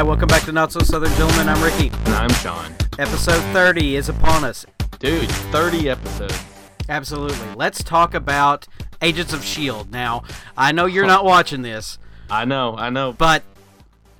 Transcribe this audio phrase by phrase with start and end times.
[0.00, 1.46] Hi, welcome back to Not So Southern Gentlemen.
[1.46, 1.90] I'm Ricky.
[1.90, 2.74] And I'm Sean.
[2.98, 4.64] Episode 30 is upon us.
[4.98, 6.42] Dude, 30 episodes.
[6.88, 7.54] Absolutely.
[7.54, 8.66] Let's talk about
[9.02, 9.90] Agents of S.H.I.E.L.D.
[9.90, 10.22] Now,
[10.56, 11.98] I know you're not watching this,
[12.30, 13.12] I know, I know.
[13.12, 13.42] but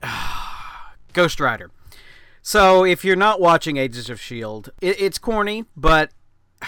[1.15, 1.71] Ghost Rider.
[2.43, 6.11] So, if you're not watching Agents of S.H.I.E.L.D., it, it's corny, but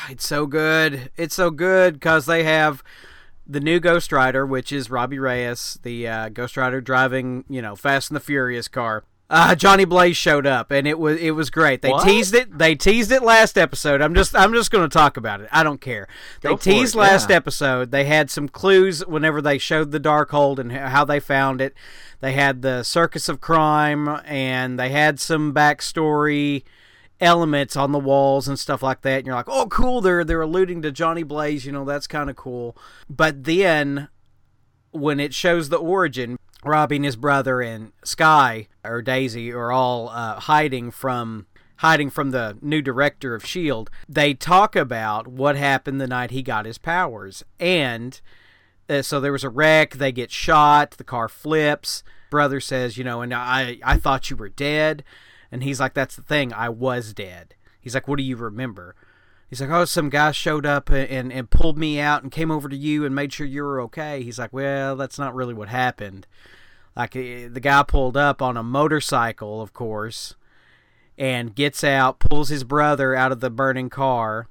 [0.08, 1.10] it's so good.
[1.18, 2.82] It's so good because they have
[3.46, 7.76] the new Ghost Rider, which is Robbie Reyes, the uh, Ghost Rider driving, you know,
[7.76, 9.04] Fast and the Furious car.
[9.30, 11.80] Uh, Johnny Blaze showed up, and it was it was great.
[11.80, 12.04] They What?
[12.04, 12.58] teased it.
[12.58, 14.02] They teased it last episode.
[14.02, 15.48] I'm just I'm just going to talk about it.
[15.50, 16.06] I don't care.
[16.42, 17.36] They Go for teased it, last yeah.
[17.36, 17.92] episode.
[17.92, 21.74] They had some clues whenever they showed the Darkhold and how they found it.
[22.20, 26.64] They had the Circus of Crime, and they had some backstory
[27.22, 29.18] elements on the walls and stuff like that.
[29.18, 30.00] And you're like, oh, cool.
[30.00, 31.64] They're they're alluding to Johnny Blaze.
[31.64, 32.76] You know, that's kind of cool.
[33.08, 34.08] But then
[34.90, 40.08] when it shows the origin, Robbie and his brother and Sky or Daisy are all
[40.10, 43.90] uh, hiding from hiding from the new director of Shield.
[44.08, 48.20] They talk about what happened the night he got his powers, and
[48.88, 49.94] uh, so there was a wreck.
[49.94, 50.92] They get shot.
[50.92, 52.04] The car flips.
[52.30, 55.04] Brother says, you know, and I I thought you were dead,
[55.52, 56.52] and he's like, that's the thing.
[56.52, 57.54] I was dead.
[57.78, 58.96] He's like, what do you remember?
[59.50, 62.70] He's like, oh, some guy showed up and, and, pulled me out and came over
[62.70, 64.22] to you and made sure you were okay.
[64.22, 66.26] He's like, well, that's not really what happened.
[66.96, 70.36] Like, eh, the guy pulled up on a motorcycle, of course,
[71.18, 74.48] and gets out, pulls his brother out of the burning car,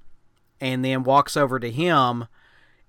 [0.60, 2.28] and then walks over to him.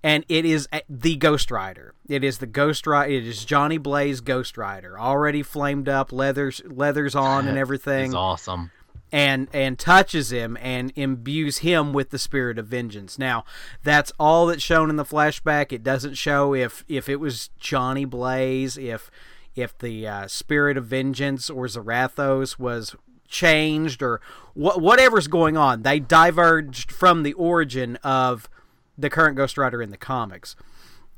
[0.03, 1.93] And it is the Ghost Rider.
[2.09, 3.11] It is the Ghost Rider.
[3.13, 8.13] It is Johnny Blaze Ghost Rider, already flamed up, leathers leathers on, and everything It's
[8.13, 8.71] awesome.
[9.13, 13.17] and and touches him and imbues him with the spirit of vengeance.
[13.17, 13.45] Now,
[13.81, 15.71] that's all that's shown in the flashback.
[15.71, 19.09] It doesn't show if if it was Johnny Blaze, if
[19.55, 22.93] if the uh, spirit of vengeance or Zarathos was
[23.29, 24.19] changed or
[24.53, 25.83] wh- whatever's going on.
[25.83, 28.49] They diverged from the origin of
[28.97, 30.55] the current Ghost Rider in the comics,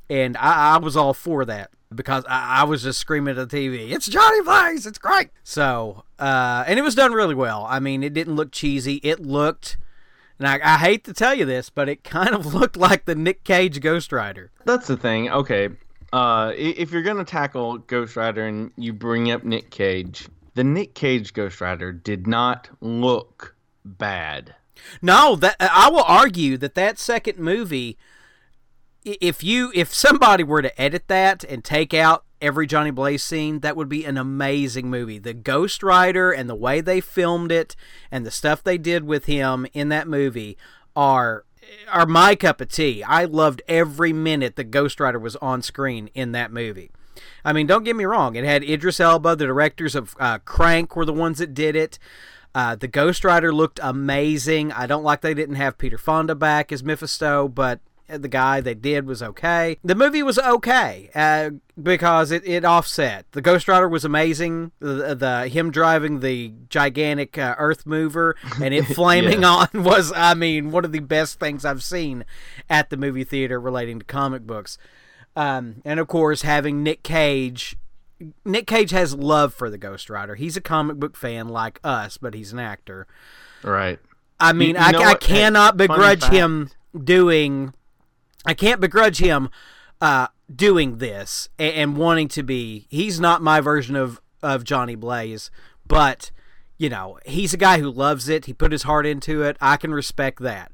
[0.08, 3.56] and I, I was all for that because I, I was just screaming at the
[3.56, 4.86] TV, "It's Johnny Blaze!
[4.86, 7.66] It's great!" So, uh, and it was done really well.
[7.68, 8.96] I mean, it didn't look cheesy.
[9.02, 9.76] It looked,
[10.38, 13.14] and I, I hate to tell you this, but it kind of looked like the
[13.14, 14.50] Nick Cage Ghost Rider.
[14.64, 15.30] That's the thing.
[15.30, 15.70] Okay.
[16.12, 20.94] Uh, if you're to tackle Ghost Rider and you bring up Nick Cage, the Nick
[20.94, 23.54] Cage Ghost Rider did not look
[23.84, 24.54] bad.
[25.02, 27.96] No, that I will argue that that second movie,
[29.04, 33.60] if you if somebody were to edit that and take out every Johnny Blaze scene,
[33.60, 35.18] that would be an amazing movie.
[35.18, 37.76] The Ghost Rider and the way they filmed it
[38.10, 40.56] and the stuff they did with him in that movie
[40.94, 41.44] are
[41.88, 43.02] are my cup of tea.
[43.02, 46.90] I loved every minute the Ghost Rider was on screen in that movie.
[47.44, 48.36] I mean, don't get me wrong.
[48.36, 49.36] It had Idris Elba.
[49.36, 51.98] The directors of uh, Crank were the ones that did it.
[52.56, 54.72] Uh, the Ghost Rider looked amazing.
[54.72, 58.72] I don't like they didn't have Peter Fonda back as Mephisto, but the guy they
[58.72, 59.76] did was okay.
[59.84, 61.50] The movie was okay uh,
[61.82, 63.26] because it, it offset.
[63.32, 64.72] The Ghost Rider was amazing.
[64.78, 70.32] The, the him driving the gigantic uh, Earth mover and it flaming on was, I
[70.32, 72.24] mean, one of the best things I've seen
[72.70, 74.78] at the movie theater relating to comic books.
[75.36, 77.76] Um, and of course, having Nick Cage
[78.44, 80.34] Nick Cage has love for the Ghost Rider.
[80.34, 83.06] He's a comic book fan like us, but he's an actor.
[83.62, 83.98] Right.
[84.40, 86.70] I mean, you I, know I cannot Funny begrudge him
[87.04, 87.74] doing.
[88.44, 89.50] I can't begrudge him
[90.00, 92.86] uh, doing this and, and wanting to be.
[92.88, 95.50] He's not my version of of Johnny Blaze,
[95.86, 96.30] but
[96.78, 98.44] you know, he's a guy who loves it.
[98.44, 99.56] He put his heart into it.
[99.60, 100.72] I can respect that.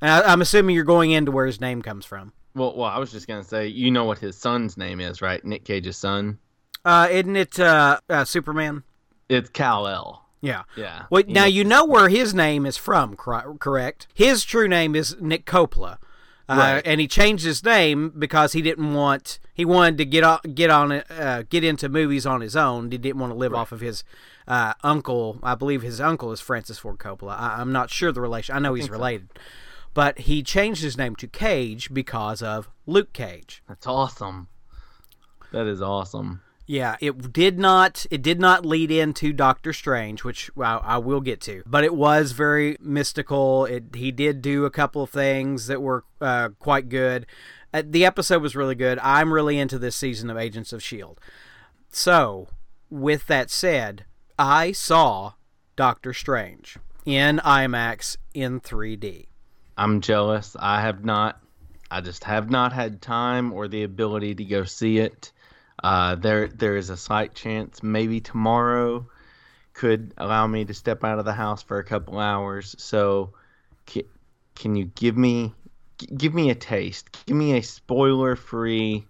[0.00, 2.32] And I, I'm assuming you're going into where his name comes from.
[2.54, 5.22] Well, well, I was just going to say, you know what his son's name is,
[5.22, 5.42] right?
[5.42, 6.38] Nick Cage's son?
[6.84, 8.82] Uh, isn't it uh, uh, Superman?
[9.28, 10.24] It's Kal-El.
[10.40, 10.64] Yeah.
[10.76, 11.04] Yeah.
[11.10, 14.08] Well, now you know where his name is from, correct?
[14.12, 15.98] His true name is Nick Coppola,
[16.48, 16.82] uh, Right.
[16.84, 20.70] and he changed his name because he didn't want he wanted to get on, get
[20.70, 22.90] on uh, get into movies on his own.
[22.90, 24.02] He didn't want to live off of his
[24.48, 25.38] uh, uncle.
[25.44, 27.38] I believe his uncle is Francis Ford Coppola.
[27.38, 28.56] I, I'm not sure the relation.
[28.56, 29.28] I know he's related,
[29.94, 33.62] but he changed his name to Cage because of Luke Cage.
[33.68, 34.48] That's awesome.
[35.52, 36.40] That is awesome.
[36.66, 38.06] Yeah, it did not.
[38.10, 41.62] It did not lead into Doctor Strange, which I, I will get to.
[41.66, 43.66] But it was very mystical.
[43.66, 47.26] It he did do a couple of things that were uh, quite good.
[47.74, 48.98] Uh, the episode was really good.
[49.00, 51.20] I'm really into this season of Agents of Shield.
[51.90, 52.48] So,
[52.90, 54.04] with that said,
[54.38, 55.32] I saw
[55.74, 59.26] Doctor Strange in IMAX in 3D.
[59.76, 60.56] I'm jealous.
[60.58, 61.40] I have not.
[61.90, 65.31] I just have not had time or the ability to go see it.
[65.82, 69.06] Uh, there there is a slight chance maybe tomorrow
[69.74, 72.74] could allow me to step out of the house for a couple hours.
[72.78, 73.32] So,
[73.86, 74.02] can,
[74.54, 75.54] can you give me
[76.16, 77.24] give me a taste?
[77.26, 79.06] Give me a spoiler free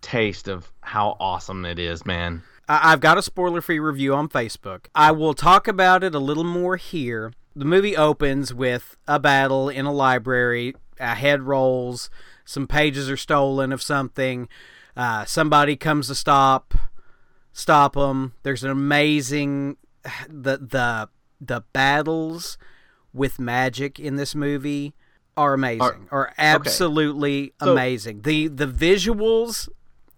[0.00, 2.42] taste of how awesome it is, man.
[2.68, 4.86] I've got a spoiler free review on Facebook.
[4.94, 7.32] I will talk about it a little more here.
[7.54, 12.08] The movie opens with a battle in a library, a head rolls,
[12.44, 14.48] some pages are stolen of something.
[14.96, 16.74] Uh, somebody comes to stop
[17.52, 18.34] stop them.
[18.42, 19.76] There's an amazing
[20.28, 21.08] the the
[21.40, 22.58] the battles
[23.12, 24.94] with magic in this movie
[25.36, 26.08] are amazing.
[26.10, 27.66] Are, are absolutely okay.
[27.66, 28.22] so, amazing.
[28.22, 29.68] The the visuals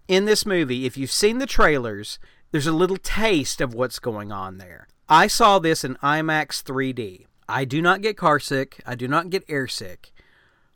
[0.07, 2.19] in this movie, if you've seen the trailers,
[2.51, 4.87] there's a little taste of what's going on there.
[5.07, 7.25] I saw this in IMAX 3D.
[7.47, 8.81] I do not get car sick.
[8.85, 10.11] I do not get air sick.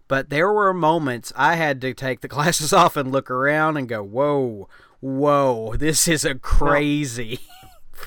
[0.10, 3.88] But there were moments I had to take the glasses off and look around and
[3.88, 4.68] go, "Whoa,
[5.00, 7.40] whoa, this is a crazy."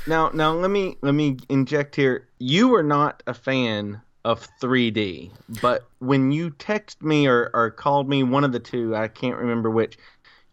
[0.07, 2.27] Now, now let me let me inject here.
[2.39, 8.09] You were not a fan of 3D, but when you text me or, or called
[8.09, 9.99] me, one of the two, I can't remember which,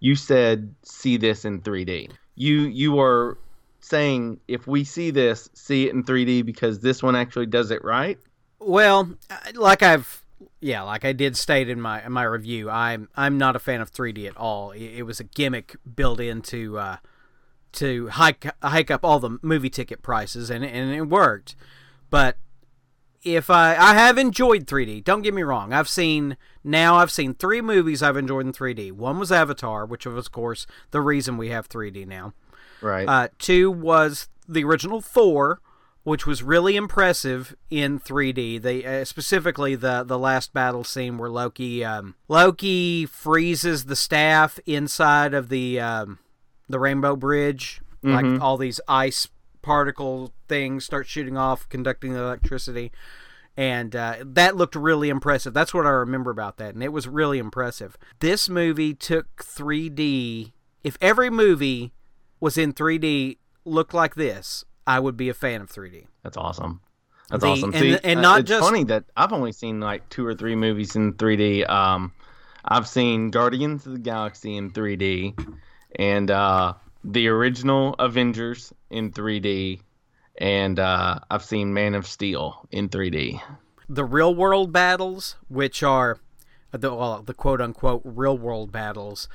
[0.02, 2.12] you said see this in 3D.
[2.36, 3.38] You you are
[3.80, 7.84] saying if we see this, see it in 3D because this one actually does it
[7.84, 8.20] right.
[8.60, 10.19] Well, uh, like I've
[10.60, 13.82] yeah, like I did state in my in my review, I'm I'm not a fan
[13.82, 14.72] of 3D at all.
[14.72, 16.98] It, it was a gimmick built into uh,
[17.74, 21.56] to hike hike up all the movie ticket prices, and and it worked.
[22.10, 22.38] But
[23.24, 25.74] if I I have enjoyed 3D, don't get me wrong.
[25.74, 28.92] I've seen now I've seen three movies I've enjoyed in 3D.
[28.92, 32.34] One was Avatar, which was of course the reason we have 3D now.
[32.82, 33.08] Right.
[33.08, 35.60] Uh, two was the original Thor,
[36.04, 38.62] which was really impressive in 3D.
[38.62, 44.60] They uh, specifically the the last battle scene where Loki um, Loki freezes the staff
[44.66, 46.20] inside of the um,
[46.68, 48.34] the Rainbow Bridge, mm-hmm.
[48.34, 49.28] like all these ice
[49.62, 52.92] particle things start shooting off, conducting the electricity.
[53.58, 55.54] And uh, that looked really impressive.
[55.54, 56.76] That's what I remember about that.
[56.76, 57.98] And it was really impressive.
[58.20, 60.54] This movie took 3D.
[60.82, 61.92] If every movie
[62.40, 66.08] was in 3D, looked like this, I would be a fan of 3D.
[66.24, 66.82] That's awesome.
[67.30, 67.76] That's the, awesome.
[67.76, 70.26] And, See, and uh, not uh, it's just funny that I've only seen like two
[70.26, 71.70] or three movies in 3D.
[71.70, 72.12] Um,
[72.66, 75.40] I've seen Guardians of the Galaxy in 3D,
[75.98, 79.80] and uh, the original Avengers in 3D,
[80.40, 83.40] and uh, I've seen Man of Steel in 3D.
[83.88, 86.18] The real world battles, which are
[86.72, 89.30] the well, the quote unquote real world battles,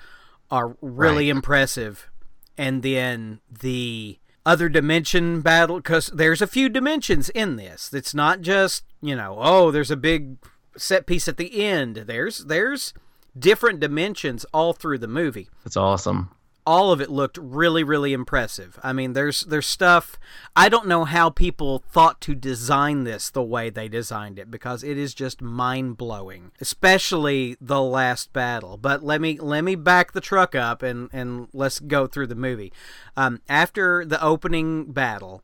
[0.51, 1.37] are really right.
[1.37, 2.11] impressive,
[2.59, 7.93] and then the other dimension battle because there's a few dimensions in this.
[7.93, 10.37] It's not just you know oh there's a big
[10.77, 11.97] set piece at the end.
[11.97, 12.95] There's there's
[13.39, 15.49] different dimensions all through the movie.
[15.65, 16.31] That's awesome
[16.67, 18.79] all of it looked really really impressive.
[18.83, 20.19] I mean, there's there's stuff
[20.57, 24.83] I don't know how people thought to design this the way they designed it because
[24.83, 28.77] it is just mind-blowing, especially the last battle.
[28.77, 32.35] But let me let me back the truck up and and let's go through the
[32.35, 32.73] movie.
[33.17, 35.43] Um, after the opening battle,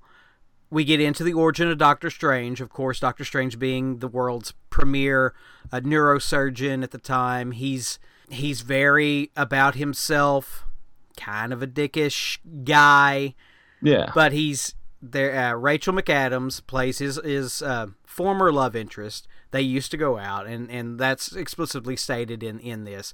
[0.71, 2.61] we get into the origin of Doctor Strange.
[2.61, 5.35] Of course, Doctor Strange being the world's premier
[5.73, 7.53] uh, neurosurgeon at the time.
[7.53, 7.99] He's
[8.31, 10.65] he's very about himself
[11.17, 13.35] kind of a dickish guy.
[13.83, 14.11] Yeah.
[14.15, 15.53] But he's there.
[15.53, 19.27] Uh, Rachel McAdams plays his his uh, former love interest.
[19.51, 23.13] They used to go out, and and that's explicitly stated in in this.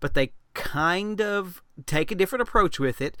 [0.00, 3.16] But they kind of take a different approach with it.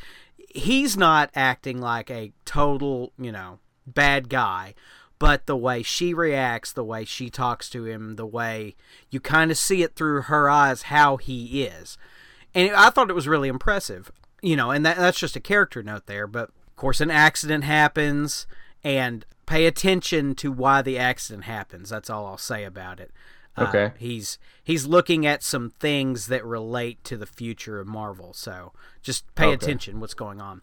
[0.54, 4.74] He's not acting like a total, you know, bad guy,
[5.18, 8.74] but the way she reacts, the way she talks to him, the way
[9.10, 11.98] you kind of see it through her eyes how he is.
[12.56, 14.10] And I thought it was really impressive
[14.42, 16.26] you know, and that, that's just a character note there.
[16.26, 18.46] But of course, an accident happens,
[18.84, 21.90] and pay attention to why the accident happens.
[21.90, 23.10] That's all I'll say about it.
[23.56, 23.84] Uh, okay.
[23.86, 28.32] Uh, he's he's looking at some things that relate to the future of Marvel.
[28.34, 28.72] So
[29.02, 29.54] just pay okay.
[29.54, 30.62] attention what's going on.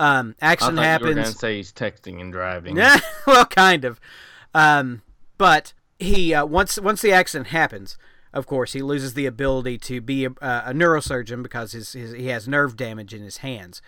[0.00, 1.10] Um, accident happens.
[1.10, 2.76] You were gonna say he's texting and driving.
[2.76, 4.00] Yeah, well, kind of.
[4.52, 5.02] Um,
[5.38, 7.96] but he uh, once once the accident happens,
[8.34, 12.26] of course, he loses the ability to be a, a neurosurgeon because his, his, he
[12.26, 13.80] has nerve damage in his hands.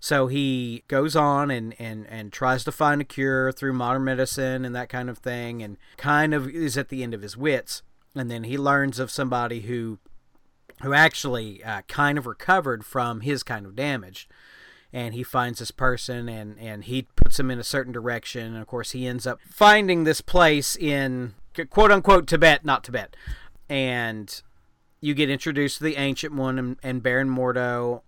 [0.00, 4.64] So he goes on and, and, and tries to find a cure through modern medicine
[4.64, 7.82] and that kind of thing, and kind of is at the end of his wits.
[8.16, 9.98] And then he learns of somebody who
[10.82, 14.28] who actually uh, kind of recovered from his kind of damage.
[14.92, 18.46] And he finds this person and, and he puts him in a certain direction.
[18.46, 21.34] And of course, he ends up finding this place in
[21.70, 23.16] quote unquote Tibet, not Tibet,
[23.72, 24.42] and
[25.00, 28.02] you get introduced to the Ancient One and, and Baron Mordo.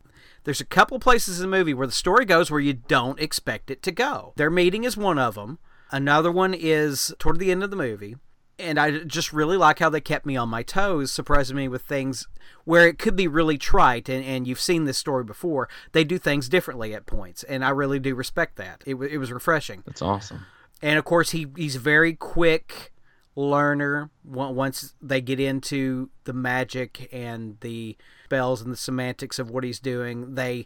[0.45, 3.71] there's a couple places in the movie where the story goes where you don't expect
[3.71, 4.35] it to go.
[4.37, 5.59] Their meeting is one of them.
[5.91, 8.17] Another one is toward the end of the movie.
[8.59, 11.83] And I just really like how they kept me on my toes, surprising me with
[11.83, 12.29] things
[12.65, 14.11] where it could be really trite.
[14.11, 15.71] And, and you've seen this story before.
[15.93, 17.43] They do things differently at points.
[17.43, 18.85] And I really do respect that.
[18.87, 19.83] It, it was refreshing.
[19.87, 20.45] That's awesome.
[20.83, 22.93] And of course, he, he's very quick
[23.37, 29.65] learner once they get into the magic and the spells and the semantics of what
[29.65, 30.65] he's doing they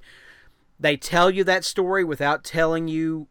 [0.79, 3.27] they tell you that story without telling you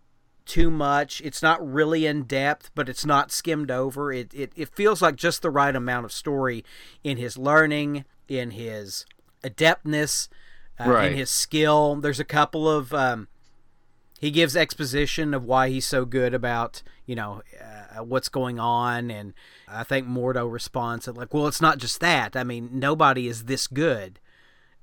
[0.46, 1.22] too much.
[1.22, 4.12] It's not really in depth but it's not skimmed over.
[4.12, 6.64] It, it, it feels like just the right amount of story
[7.04, 9.06] in his learning in his
[9.44, 10.30] adeptness
[10.80, 11.12] uh, Right.
[11.12, 11.96] in his skill.
[11.96, 13.28] There's a couple of um,
[14.20, 19.10] he gives exposition of why he's so good about you know uh, what's going on.
[19.12, 19.34] And
[19.68, 22.36] i think mordo responds at like well it's not just that.
[22.36, 24.20] I mean nobody is this good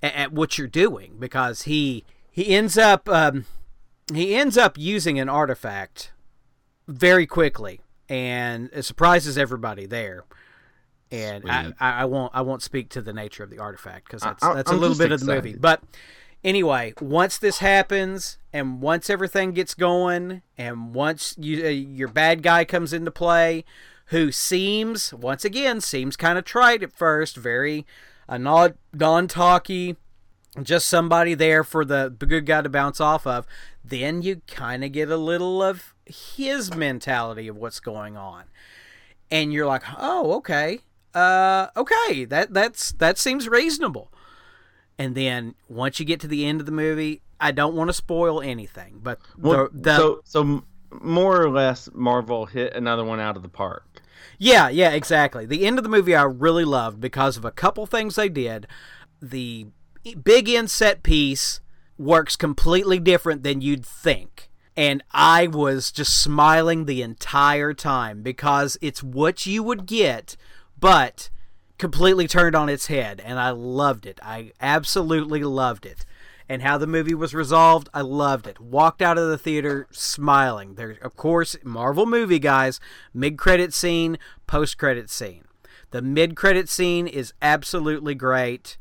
[0.03, 3.47] at, at what you're doing because he he ends up um,
[4.13, 6.13] he ends up using an artifact
[6.89, 10.25] very quickly and it surprises everybody there.
[11.11, 14.23] And I, I, I won't I won't speak to the nature of the artifact because
[14.23, 15.55] that's I- that's a I'm little just bit of the movie.
[15.55, 15.83] But
[16.45, 22.43] anyway, once this happens and once everything gets going and once you uh, your bad
[22.43, 23.65] guy comes into play,
[24.07, 27.87] who seems once again seems kind of trite at first, very
[28.29, 29.97] uh, non talky,
[30.63, 33.47] just somebody there for the, the good guy to bounce off of.
[33.85, 38.45] Then you kind of get a little of his mentality of what's going on
[39.31, 40.81] and you're like, "Oh, okay,
[41.15, 44.13] uh, okay, that that's that seems reasonable."
[44.99, 47.95] And then once you get to the end of the movie, I don't want to
[47.95, 50.65] spoil anything, but Well, the, the so so
[51.01, 53.85] more or less, Marvel hit another one out of the park.
[54.39, 55.45] yeah, yeah, exactly.
[55.47, 58.67] The end of the movie I really loved because of a couple things they did.
[59.21, 59.67] The
[60.23, 61.61] big end set piece
[61.99, 64.51] works completely different than you'd think.
[64.77, 70.37] And I was just smiling the entire time because it's what you would get,
[70.79, 71.31] but
[71.79, 73.21] completely turned on its head.
[73.25, 74.19] And I loved it.
[74.23, 76.05] I absolutely loved it.
[76.49, 78.61] And how the movie was resolved, I loved it.
[78.61, 80.75] Walked out of the theater smiling.
[80.75, 82.81] There, of course, Marvel movie guys,
[83.15, 85.45] mid credit scene, post credit scene.
[85.91, 88.77] The mid credit scene is absolutely great.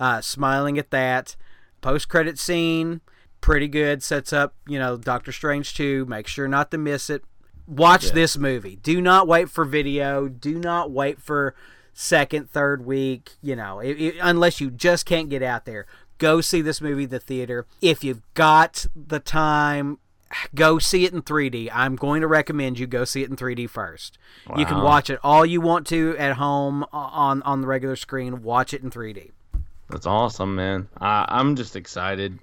[0.00, 1.36] Uh, smiling at that.
[1.82, 3.02] Post credit scene,
[3.42, 4.02] pretty good.
[4.02, 6.06] Sets up, you know, Doctor Strange 2.
[6.06, 7.24] Make sure not to miss it.
[7.66, 8.76] Watch this movie.
[8.76, 10.28] Do not wait for video.
[10.28, 11.54] Do not wait for
[11.92, 15.86] second, third week, you know, it, it- unless you just can't get out there.
[16.18, 17.66] Go see this movie the theater.
[17.80, 19.98] If you've got the time,
[20.54, 21.68] go see it in 3D.
[21.72, 24.18] I'm going to recommend you go see it in 3D first.
[24.56, 28.42] You can watch it all you want to at home on on the regular screen.
[28.42, 29.32] Watch it in 3D.
[29.90, 30.88] That's awesome, man.
[31.00, 32.38] I, I'm just excited.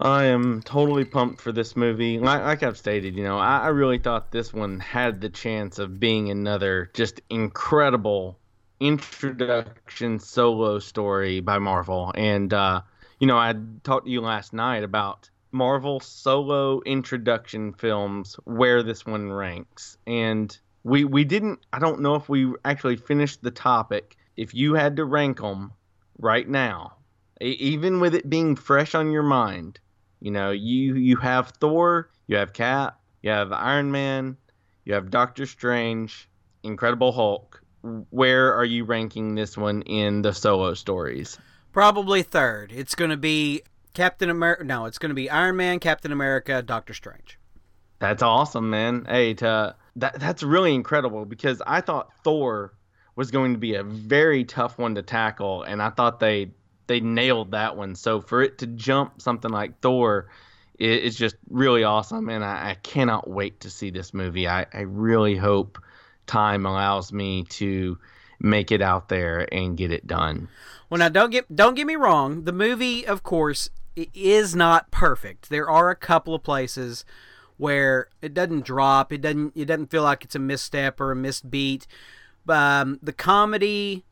[0.00, 2.18] I am totally pumped for this movie.
[2.18, 5.78] Like, like I've stated, you know, I, I really thought this one had the chance
[5.78, 8.38] of being another just incredible
[8.80, 12.12] introduction solo story by Marvel.
[12.14, 12.82] And, uh,
[13.18, 19.06] you know, I talked to you last night about Marvel solo introduction films, where this
[19.06, 19.96] one ranks.
[20.06, 24.16] And we, we didn't, I don't know if we actually finished the topic.
[24.36, 25.72] If you had to rank them
[26.18, 26.96] right now,
[27.40, 29.78] even with it being fresh on your mind,
[30.20, 34.36] you know, you you have Thor, you have Cap, you have Iron Man,
[34.84, 36.28] you have Doctor Strange,
[36.62, 37.62] Incredible Hulk.
[38.10, 41.38] Where are you ranking this one in the solo stories?
[41.72, 42.72] Probably third.
[42.72, 43.62] It's going to be
[43.92, 44.64] Captain America.
[44.64, 47.38] No, it's going to be Iron Man, Captain America, Doctor Strange.
[47.98, 49.06] That's awesome, man.
[49.08, 52.72] Hey, to, that that's really incredible because I thought Thor
[53.16, 56.50] was going to be a very tough one to tackle, and I thought they
[56.86, 57.94] they nailed that one.
[57.94, 60.28] So for it to jump something like Thor,
[60.78, 64.48] it, it's just really awesome, and I, I cannot wait to see this movie.
[64.48, 65.78] I, I really hope
[66.26, 67.98] time allows me to
[68.40, 70.48] make it out there and get it done.
[70.90, 72.44] Well, now don't get don't get me wrong.
[72.44, 75.50] The movie, of course, is not perfect.
[75.50, 77.04] There are a couple of places
[77.56, 79.12] where it doesn't drop.
[79.12, 79.52] It doesn't.
[79.56, 81.86] It doesn't feel like it's a misstep or a missed beat.
[82.48, 84.04] Um, the comedy,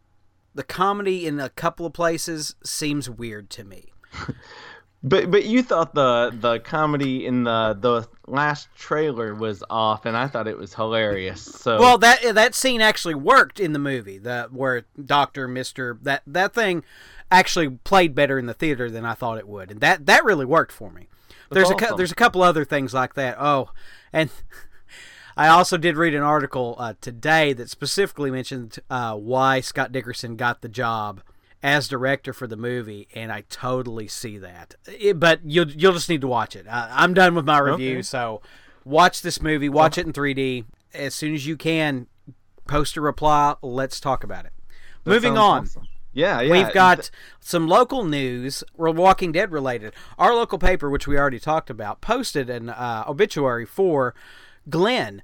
[0.54, 3.92] the comedy in a couple of places seems weird to me.
[5.04, 10.16] But but you thought the the comedy in the the last trailer was off, and
[10.16, 11.42] I thought it was hilarious.
[11.42, 14.18] So Well, that that scene actually worked in the movie.
[14.18, 16.84] The where Doctor Mister that that thing
[17.32, 20.44] actually played better in the theater than I thought it would, and that that really
[20.44, 21.08] worked for me.
[21.50, 23.36] There's a there's a couple other things like that.
[23.40, 23.70] Oh,
[24.12, 24.30] and
[25.36, 30.36] I also did read an article uh, today that specifically mentioned uh, why Scott Derrickson
[30.36, 31.22] got the job
[31.62, 34.74] as director for the movie, and I totally see that.
[34.86, 36.66] It, but you'll you'll just need to watch it.
[36.66, 38.02] Uh, I'm done with my review, okay.
[38.02, 38.42] so
[38.84, 42.06] watch this movie, watch it in 3D as soon as you can.
[42.66, 43.54] Post a reply.
[43.62, 44.52] Let's talk about it.
[45.04, 45.62] That Moving on.
[45.62, 45.88] Awesome.
[46.12, 46.52] Yeah, yeah.
[46.52, 49.94] We've got some local news, We're Walking Dead related.
[50.18, 54.14] Our local paper, which we already talked about, posted an uh, obituary for
[54.68, 55.22] Glenn,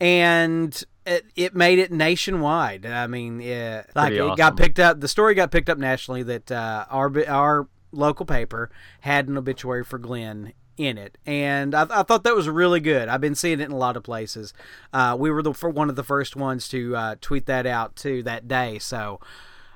[0.00, 2.86] and it, it made it nationwide.
[2.86, 4.36] I mean, yeah, like Pretty it awesome.
[4.36, 5.00] got picked up.
[5.00, 8.70] The story got picked up nationally that uh, our our local paper
[9.00, 13.08] had an obituary for Glenn in it, and I, I, thought that was really good.
[13.08, 14.52] I've been seeing it in a lot of places.
[14.92, 17.96] Uh, we were the for one of the first ones to uh, tweet that out
[17.96, 18.78] too that day.
[18.78, 19.20] So,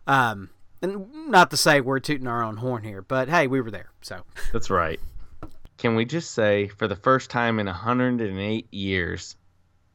[0.07, 0.51] um,
[0.83, 3.91] and not to say we're tooting our own horn here, but hey, we were there.
[4.01, 4.99] So that's right.
[5.77, 9.37] Can we just say, for the first time in 108 years,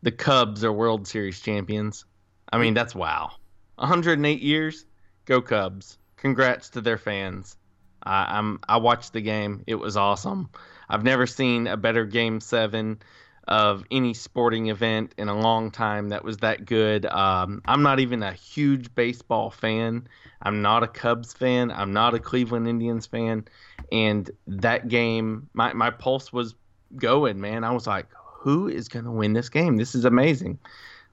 [0.04, 2.06] the Cubs are World Series champions?
[2.52, 3.32] I mean, that's wow.
[3.76, 4.86] 108 years,
[5.26, 5.98] go Cubs!
[6.18, 7.58] Congrats to their fans.
[8.04, 9.64] I, I'm I watched the game.
[9.66, 10.50] It was awesome.
[10.90, 13.00] I've never seen a better Game Seven
[13.48, 17.06] of any sporting event in a long time that was that good.
[17.06, 20.08] Um, I'm not even a huge baseball fan.
[20.42, 21.72] I'm not a Cubs fan.
[21.72, 23.46] I'm not a Cleveland Indians fan.
[23.92, 26.56] And that game, my, my pulse was
[26.96, 27.64] going, man.
[27.64, 28.08] I was like,
[28.44, 29.78] who is going to win this game?
[29.78, 30.60] This is amazing.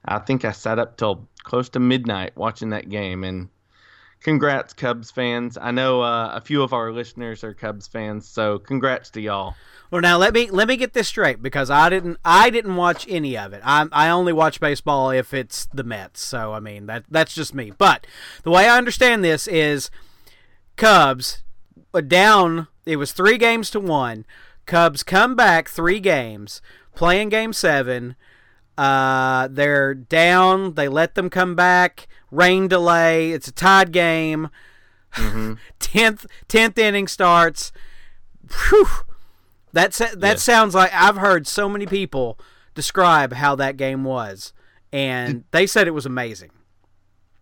[0.03, 3.23] I think I sat up till close to midnight watching that game.
[3.23, 3.47] And
[4.21, 5.57] congrats, Cubs fans.
[5.59, 9.55] I know uh, a few of our listeners are Cubs fans, so congrats to y'all.
[9.89, 13.05] Well, now let me let me get this straight because I didn't I didn't watch
[13.09, 13.61] any of it.
[13.63, 16.21] I I only watch baseball if it's the Mets.
[16.21, 17.71] So I mean that that's just me.
[17.77, 18.07] But
[18.43, 19.89] the way I understand this is
[20.75, 21.43] Cubs
[21.93, 22.67] uh, down.
[22.85, 24.25] It was three games to one.
[24.65, 26.61] Cubs come back three games,
[26.95, 28.15] playing game seven.
[28.77, 30.75] Uh, they're down.
[30.75, 32.07] They let them come back.
[32.31, 33.31] Rain delay.
[33.31, 34.49] It's a tied game.
[35.13, 35.53] Mm-hmm.
[35.79, 37.71] Tenth tenth inning starts.
[38.69, 38.87] Whew
[39.73, 40.35] that that yeah.
[40.35, 42.39] sounds like I've heard so many people
[42.75, 44.53] describe how that game was,
[44.91, 46.51] and they said it was amazing.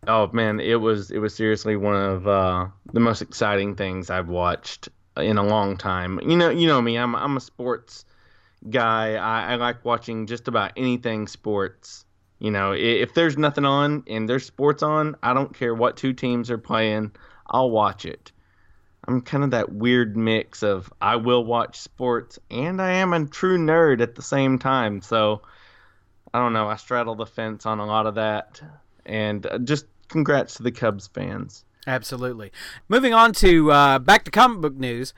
[0.07, 4.29] Oh man, it was it was seriously one of uh, the most exciting things I've
[4.29, 6.19] watched in a long time.
[6.21, 6.97] You know, you know me.
[6.97, 8.05] I'm I'm a sports
[8.69, 9.15] guy.
[9.15, 12.05] I, I like watching just about anything sports.
[12.39, 16.13] You know, if there's nothing on and there's sports on, I don't care what two
[16.13, 17.11] teams are playing.
[17.45, 18.31] I'll watch it.
[19.07, 23.25] I'm kind of that weird mix of I will watch sports and I am a
[23.25, 25.01] true nerd at the same time.
[25.01, 25.41] So
[26.33, 26.67] I don't know.
[26.67, 28.61] I straddle the fence on a lot of that.
[29.05, 31.65] And uh, just congrats to the Cubs fans.
[31.89, 32.51] Absolutely.
[32.87, 35.11] Moving on to uh, back to comic book news.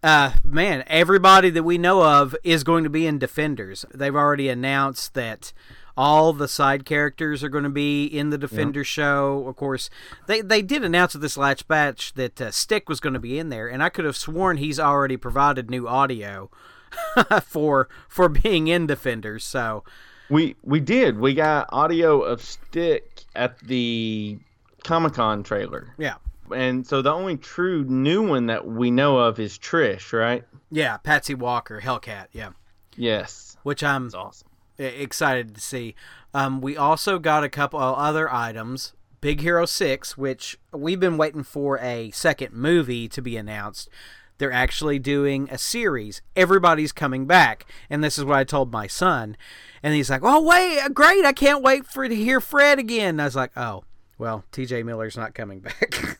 [0.00, 3.84] Uh, man, everybody that we know of is going to be in Defenders.
[3.92, 5.52] They've already announced that
[5.96, 9.44] all the side characters are going to be in the Defender show.
[9.48, 9.90] Of course,
[10.28, 13.40] they they did announce at this last batch that uh, Stick was going to be
[13.40, 16.48] in there, and I could have sworn he's already provided new audio
[17.42, 19.42] for for being in Defenders.
[19.42, 19.82] So
[20.30, 21.18] we we did.
[21.18, 24.38] We got audio of Stick at the
[24.84, 25.94] Comic Con trailer.
[25.98, 26.16] Yeah.
[26.54, 30.44] And so the only true new one that we know of is Trish, right?
[30.70, 32.26] Yeah, Patsy Walker, Hellcat.
[32.32, 32.50] Yeah.
[32.96, 33.56] Yes.
[33.62, 35.94] Which I'm That's awesome excited to see.
[36.32, 38.92] Um, we also got a couple of other items.
[39.20, 43.88] Big Hero 6, which we've been waiting for a second movie to be announced.
[44.36, 46.20] They're actually doing a series.
[46.36, 47.66] Everybody's coming back.
[47.88, 49.36] And this is what I told my son.
[49.82, 51.24] And he's like, Oh, wait, great.
[51.24, 53.10] I can't wait for to hear Fred again.
[53.10, 53.84] And I was like, Oh,
[54.18, 56.18] well, TJ Miller's not coming back.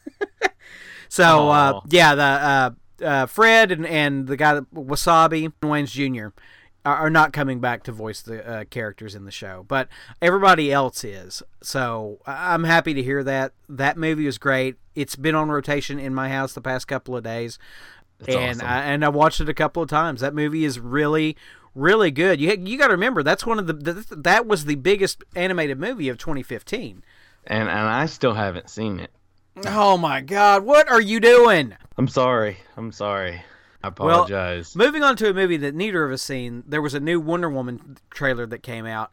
[1.08, 2.70] so, uh, yeah, the uh,
[3.02, 6.28] uh, Fred and, and the guy, Wasabi, Wayans Jr.,
[6.86, 9.88] are not coming back to voice the uh, characters in the show, but
[10.20, 11.42] everybody else is.
[11.62, 13.52] So I'm happy to hear that.
[13.70, 14.76] That movie was great.
[14.94, 17.58] It's been on rotation in my house the past couple of days,
[18.18, 18.68] that's and awesome.
[18.68, 20.20] I, and I watched it a couple of times.
[20.20, 21.36] That movie is really
[21.74, 22.40] really good.
[22.40, 25.78] You you got to remember that's one of the, the that was the biggest animated
[25.78, 27.02] movie of 2015.
[27.46, 29.10] And and I still haven't seen it.
[29.66, 31.74] Oh my god, what are you doing?
[31.96, 32.58] I'm sorry.
[32.76, 33.42] I'm sorry.
[33.82, 34.74] I apologize.
[34.74, 37.20] Well, moving on to a movie that neither of us seen, there was a new
[37.20, 39.12] Wonder Woman trailer that came out.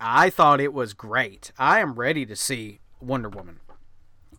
[0.00, 1.52] I thought it was great.
[1.58, 3.60] I am ready to see Wonder Woman.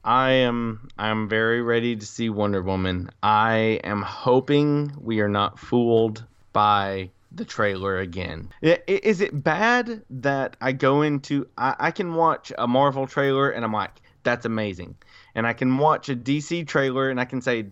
[0.04, 3.10] I am I am very ready to see Wonder Woman.
[3.22, 8.50] I am hoping we are not fooled by the trailer again.
[8.62, 13.64] Is it bad that I go into I, I can watch a Marvel trailer and
[13.64, 14.96] I'm like, that's amazing.
[15.36, 17.68] And I can watch a DC trailer and I can say,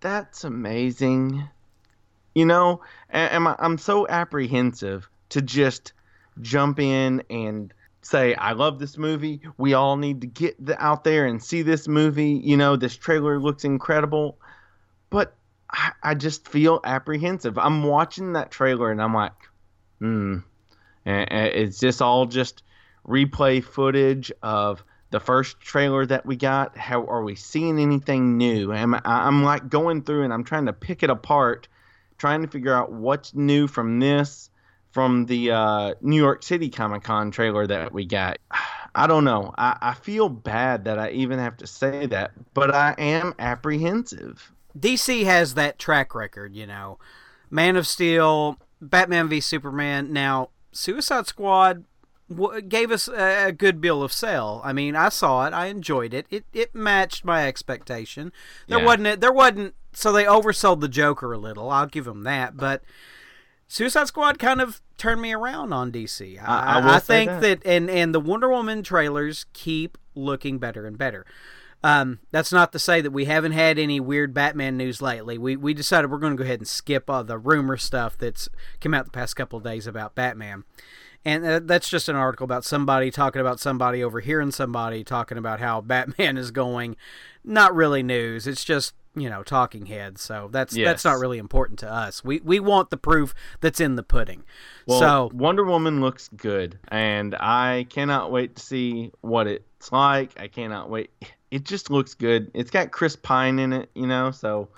[0.00, 1.48] that's amazing.
[2.34, 5.92] You know, and I'm so apprehensive to just
[6.40, 9.40] jump in and say I love this movie.
[9.56, 12.40] We all need to get the, out there and see this movie.
[12.44, 14.38] You know, this trailer looks incredible,
[15.10, 15.34] but
[15.70, 17.58] I, I just feel apprehensive.
[17.58, 19.32] I'm watching that trailer and I'm like,
[19.98, 20.38] hmm,
[21.04, 22.62] it's just all just
[23.06, 26.76] replay footage of the first trailer that we got.
[26.76, 28.72] How are we seeing anything new?
[28.72, 31.68] I'm, I'm like going through and I'm trying to pick it apart,
[32.18, 34.50] trying to figure out what's new from this
[34.90, 38.38] from the uh, New York City Comic Con trailer that we got.
[38.94, 39.54] I don't know.
[39.56, 44.52] I, I feel bad that I even have to say that, but I am apprehensive.
[44.78, 46.98] DC has that track record, you know.
[47.50, 50.12] Man of Steel, Batman v Superman.
[50.12, 51.84] Now, Suicide Squad
[52.30, 54.60] w- gave us a, a, good bill of sale.
[54.64, 56.26] I mean, I saw it, I enjoyed it.
[56.30, 58.32] It it matched my expectation.
[58.66, 58.84] There yeah.
[58.84, 59.20] wasn't it.
[59.20, 61.70] there wasn't so they oversold the Joker a little.
[61.70, 62.82] I'll give them that, but
[63.66, 66.40] Suicide Squad kind of turned me around on DC.
[66.42, 67.40] I, I, I think that.
[67.40, 67.66] that.
[67.66, 71.24] and and the Wonder Woman trailers keep looking better and better.
[71.84, 75.38] Um, that's not to say that we haven't had any weird Batman news lately.
[75.38, 78.48] We we decided we're going to go ahead and skip all the rumor stuff that's
[78.80, 80.64] come out the past couple of days about Batman.
[81.24, 85.60] And uh, that's just an article about somebody talking about somebody overhearing somebody talking about
[85.60, 86.96] how Batman is going.
[87.44, 88.46] Not really news.
[88.46, 90.86] It's just you know talking heads so that's yes.
[90.86, 94.44] that's not really important to us we we want the proof that's in the pudding
[94.86, 100.38] well, so wonder woman looks good and i cannot wait to see what it's like
[100.38, 101.10] i cannot wait
[101.50, 104.68] it just looks good it's got chris pine in it you know so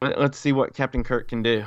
[0.00, 1.64] let's see what captain kirk can do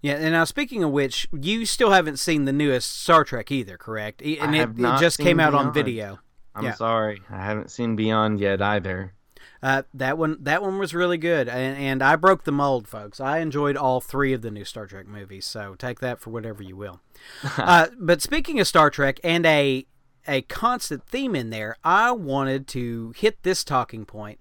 [0.00, 3.76] yeah, and now speaking of which, you still haven't seen the newest Star Trek either,
[3.76, 4.22] correct?
[4.22, 5.68] And it, it, just came out Beyond.
[5.68, 6.20] on video.
[6.54, 6.74] I'm yeah.
[6.74, 9.14] sorry, I haven't seen Beyond yet either.
[9.60, 13.18] Uh, that one, that one was really good, and, and I broke the mold, folks.
[13.18, 16.62] I enjoyed all three of the new Star Trek movies, so take that for whatever
[16.62, 17.00] you will.
[17.56, 19.84] uh, but speaking of Star Trek and a
[20.28, 24.38] a constant theme in there, I wanted to hit this talking point.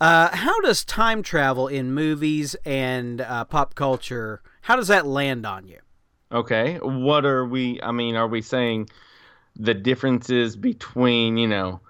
[0.00, 4.42] Uh, how does time travel in movies and uh, pop culture?
[4.62, 5.78] How does that land on you?
[6.32, 7.80] Okay, what are we?
[7.82, 8.88] I mean, are we saying
[9.54, 11.80] the differences between you know?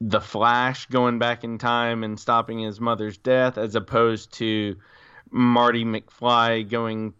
[0.00, 4.76] the Flash going back in time and stopping his mother's death, as opposed to
[5.30, 7.14] Marty McFly going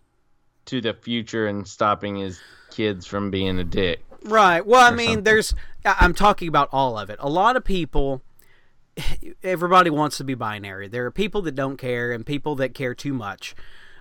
[0.66, 4.00] to the future and stopping his kids from being a dick.
[4.24, 4.64] Right.
[4.64, 5.24] Well, I mean, something.
[5.24, 5.54] there's.
[5.84, 7.18] I'm talking about all of it.
[7.20, 8.22] A lot of people.
[9.42, 10.88] Everybody wants to be binary.
[10.88, 13.54] There are people that don't care and people that care too much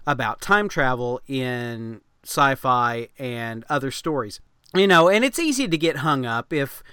[0.06, 4.40] about time travel in sci fi and other stories.
[4.74, 6.84] You know, and it's easy to get hung up if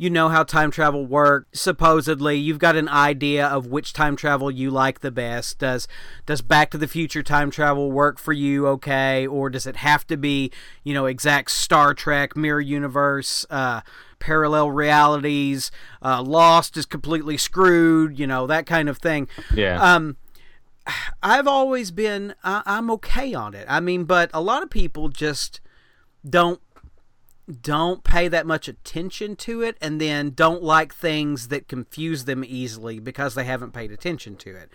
[0.00, 4.50] you know how time travel works supposedly you've got an idea of which time travel
[4.50, 5.58] you like the best.
[5.58, 5.88] Does
[6.24, 9.26] does back to the future time travel work for you okay?
[9.26, 10.52] Or does it have to be
[10.84, 13.80] you know exact star trek mirror universe uh,
[14.20, 15.70] parallel realities
[16.02, 19.28] uh, lost is completely screwed you know that kind of thing?
[19.52, 19.82] Yeah.
[19.82, 20.16] Um
[21.22, 23.66] I've always been I, I'm okay on it.
[23.68, 25.60] I mean, but a lot of people just
[26.28, 26.60] don't
[27.48, 32.44] don't pay that much attention to it and then don't like things that confuse them
[32.46, 34.70] easily because they haven't paid attention to it.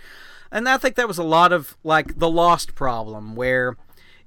[0.52, 3.78] And I think that was a lot of like the lost problem where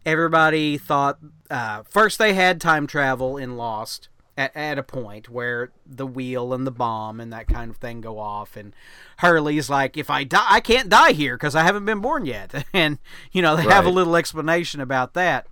[0.05, 1.19] everybody thought
[1.51, 6.53] uh, first they had time travel in Lost at, at a point where the wheel
[6.53, 8.75] and the bomb and that kind of thing go off and
[9.19, 12.67] Hurley's like if I die I can't die here because I haven't been born yet
[12.73, 12.99] and
[13.33, 13.73] you know they right.
[13.73, 15.47] have a little explanation about that.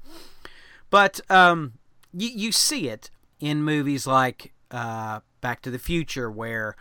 [0.90, 1.74] But um
[2.16, 6.77] you, you see it in movies like uh, Back to the Future, where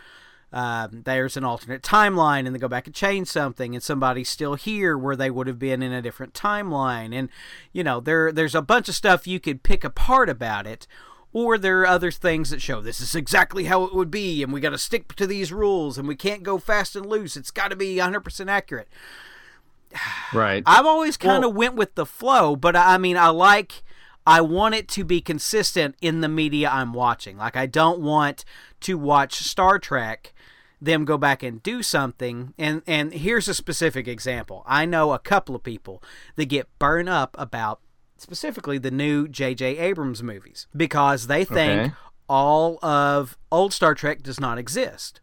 [0.52, 4.54] um, there's an alternate timeline and they go back and change something, and somebody's still
[4.54, 7.12] here where they would have been in a different timeline.
[7.12, 7.28] And,
[7.72, 10.86] you know, there there's a bunch of stuff you could pick apart about it.
[11.32, 14.52] Or there are other things that show this is exactly how it would be, and
[14.52, 17.36] we got to stick to these rules, and we can't go fast and loose.
[17.36, 18.88] It's got to be 100% accurate.
[20.32, 20.64] Right.
[20.66, 23.83] I've always kind of well, went with the flow, but I mean, I like
[24.26, 27.36] I want it to be consistent in the media I'm watching.
[27.36, 28.44] Like I don't want
[28.80, 30.32] to watch Star Trek
[30.80, 34.62] them go back and do something and and here's a specific example.
[34.66, 36.02] I know a couple of people
[36.36, 37.80] that get burned up about
[38.16, 41.94] specifically the new JJ Abrams movies because they think okay.
[42.28, 45.20] all of old Star Trek does not exist.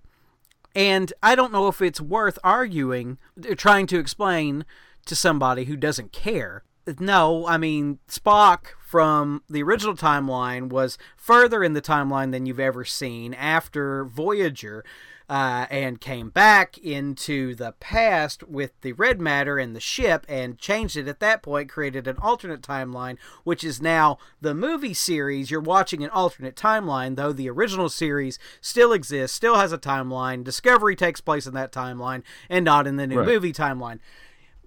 [0.74, 3.18] And I don't know if it's worth arguing
[3.50, 4.66] uh, trying to explain
[5.06, 6.64] to somebody who doesn't care
[7.00, 12.60] no, I mean Spock from the original timeline was further in the timeline than you've
[12.60, 14.84] ever seen after Voyager.
[15.30, 20.58] Uh, and came back into the past with the red matter and the ship and
[20.58, 25.50] changed it at that point, created an alternate timeline, which is now the movie series.
[25.50, 30.44] You're watching an alternate timeline, though the original series still exists, still has a timeline.
[30.44, 33.28] Discovery takes place in that timeline and not in the new Right.
[33.28, 34.00] movie timeline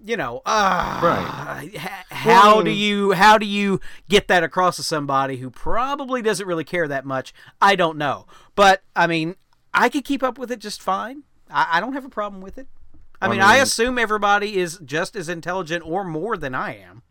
[0.03, 1.75] you know, uh, Right.
[2.09, 3.79] How Well, do you how do you
[4.09, 7.33] get that across to somebody who probably doesn't really care that much?
[7.61, 9.35] I don't know, but I mean,
[9.73, 11.23] I could keep up with it just fine.
[11.49, 12.67] I, I don't have a problem with it.
[13.21, 17.01] I I mean, I assume everybody is just as intelligent or more than I am.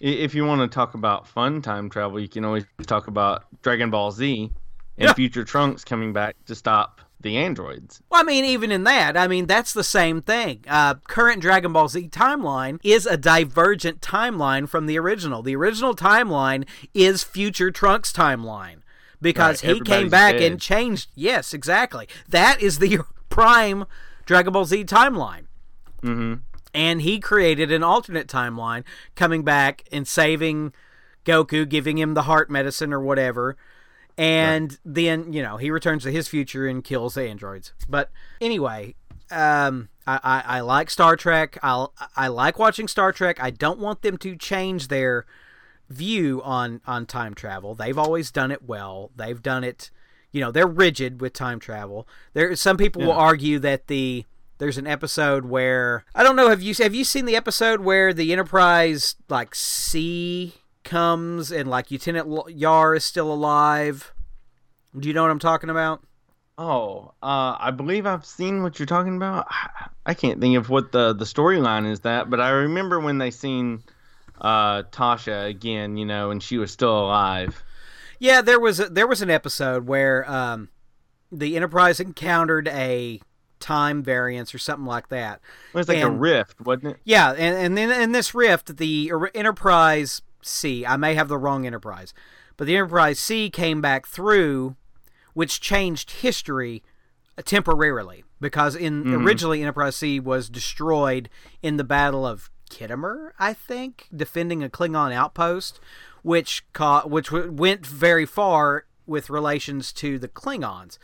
[0.00, 3.90] If you want to talk about fun time travel, you can always talk about Dragon
[3.90, 4.52] Ball Z
[4.96, 5.12] and Yeah.
[5.14, 8.00] future Trunks coming back to stop the androids.
[8.10, 10.64] Well, I mean, even in that, I mean, that's the same thing.
[10.68, 15.42] Uh, current Dragon Ball Z timeline is a divergent timeline from the original.
[15.42, 18.78] The original timeline is future Trunks' timeline
[19.20, 20.42] because Right, he came back dead.
[20.52, 21.10] and changed.
[21.14, 22.08] Yes, exactly.
[22.28, 23.84] That is the prime
[24.26, 25.46] Dragon Ball Z timeline.
[26.02, 26.34] hmm
[26.72, 28.84] And he created an alternate timeline,
[29.16, 30.72] coming back and saving
[31.24, 33.56] Goku, giving him the heart medicine or whatever.
[34.18, 37.72] And then, you know, he returns to his future and kills the androids.
[37.88, 38.96] But anyway,
[39.30, 41.56] um, I, I, I like Star Trek.
[41.62, 43.40] I, I like watching Star Trek.
[43.40, 45.24] I don't want them to change their
[45.88, 47.76] view on, on time travel.
[47.76, 49.12] They've always done it well.
[49.14, 49.90] They've done it,
[50.32, 52.08] you know, they're rigid with time travel.
[52.32, 54.26] There, some people will argue that the
[54.58, 56.48] there's an episode where I don't know.
[56.48, 60.54] Have you have you seen the episode where the Enterprise like C
[60.88, 64.12] comes and like Lieutenant Yar is still alive?
[64.98, 66.02] Do you know what I'm talking about?
[66.56, 69.46] Oh, uh, I believe I've seen what you're talking about.
[70.04, 73.30] I can't think of what the the storyline is that, but I remember when they
[73.30, 73.84] seen
[74.40, 77.62] uh, Tasha again, you know, and she was still alive.
[78.18, 80.70] Yeah, there was a, there was an episode where um,
[81.30, 83.20] the Enterprise encountered a
[83.60, 85.40] time variance or something like that.
[85.72, 86.96] It was like a rift, wasn't it?
[87.04, 91.38] Yeah, and and then in this rift, the Er- Enterprise C, I may have the
[91.38, 92.12] wrong Enterprise,
[92.56, 94.76] but the Enterprise C came back through,
[95.34, 96.82] which changed history
[97.44, 99.24] temporarily because in Mhm.
[99.24, 101.28] originally Enterprise C was destroyed
[101.62, 105.80] in the Battle of Khitomer, I think, defending a Klingon outpost,
[106.22, 110.98] which ca- which w- went very far with relations to the Klingons.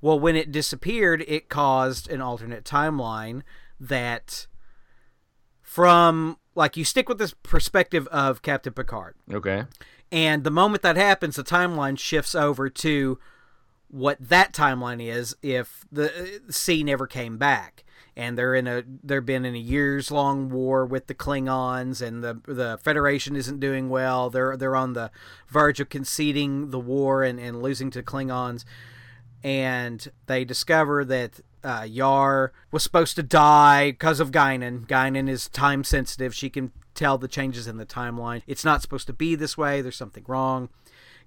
[0.00, 3.42] Well, when it disappeared, it caused an alternate timeline
[3.78, 4.46] that
[5.60, 9.14] from like you stick with this perspective of Captain Picard.
[9.32, 9.64] Okay.
[10.12, 13.18] And the moment that happens, the timeline shifts over to
[13.88, 17.82] what that timeline is if the uh, C never came back.
[18.14, 22.22] And they're in a they've been in a years long war with the Klingons and
[22.22, 24.28] the the Federation isn't doing well.
[24.28, 25.10] They're they're on the
[25.48, 28.64] verge of conceding the war and, and losing to Klingons.
[29.42, 34.86] And they discover that uh, Yar was supposed to die because of Guinan.
[34.86, 36.34] Guinan is time sensitive.
[36.34, 38.42] She can tell the changes in the timeline.
[38.46, 39.80] It's not supposed to be this way.
[39.80, 40.70] There's something wrong.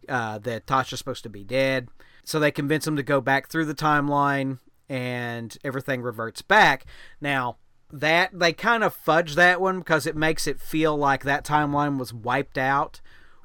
[0.09, 1.87] Uh, that Tasha's supposed to be dead.
[2.25, 6.85] So they convince him to go back through the timeline and everything reverts back.
[7.21, 7.57] Now,
[7.91, 11.97] that they kind of fudge that one because it makes it feel like that timeline
[11.97, 12.99] was wiped out,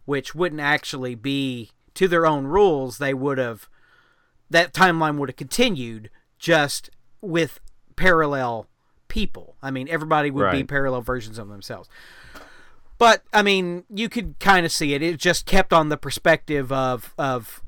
[0.04, 2.98] which wouldn't actually be to their own rules.
[2.98, 3.68] They would have
[4.50, 7.60] that timeline would have continued just with
[7.96, 8.68] parallel
[9.08, 9.56] people.
[9.62, 11.88] I mean, everybody would be parallel versions of themselves.
[12.98, 15.02] But I mean, you could kind of see it.
[15.02, 17.62] It just kept on the perspective of of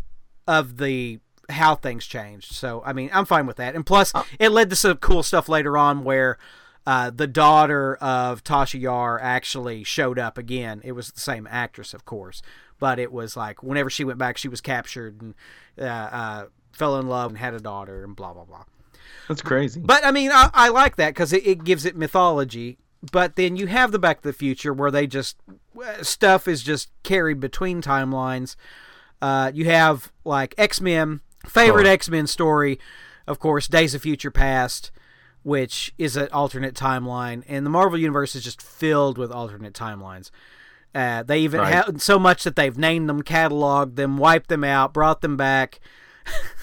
[0.46, 2.52] of the how things changed.
[2.52, 3.74] So I mean, I'm fine with that.
[3.74, 6.38] And plus, it led to some cool stuff later on where
[6.87, 10.80] uh, the daughter of Tasha Yar actually showed up again.
[10.83, 12.42] It was the same actress, of course,
[12.78, 15.35] but it was like whenever she went back, she was captured and
[15.78, 18.64] uh, uh, fell in love and had a daughter and blah blah blah.
[19.28, 19.80] That's crazy.
[19.80, 22.78] But I mean, I, I like that because it, it gives it mythology.
[23.12, 25.37] But then you have the Back to the Future where they just
[25.83, 28.56] uh, stuff is just carried between timelines.
[29.22, 31.90] Uh, you have like X Men favorite Oh.
[31.90, 32.78] X Men story,
[33.26, 34.90] of course, Days of Future Past,
[35.42, 40.30] which is an alternate timeline, and the Marvel universe is just filled with alternate timelines.
[40.94, 41.72] Uh, they even Right.
[41.72, 45.80] have so much that they've named them, cataloged them, wiped them out, brought them back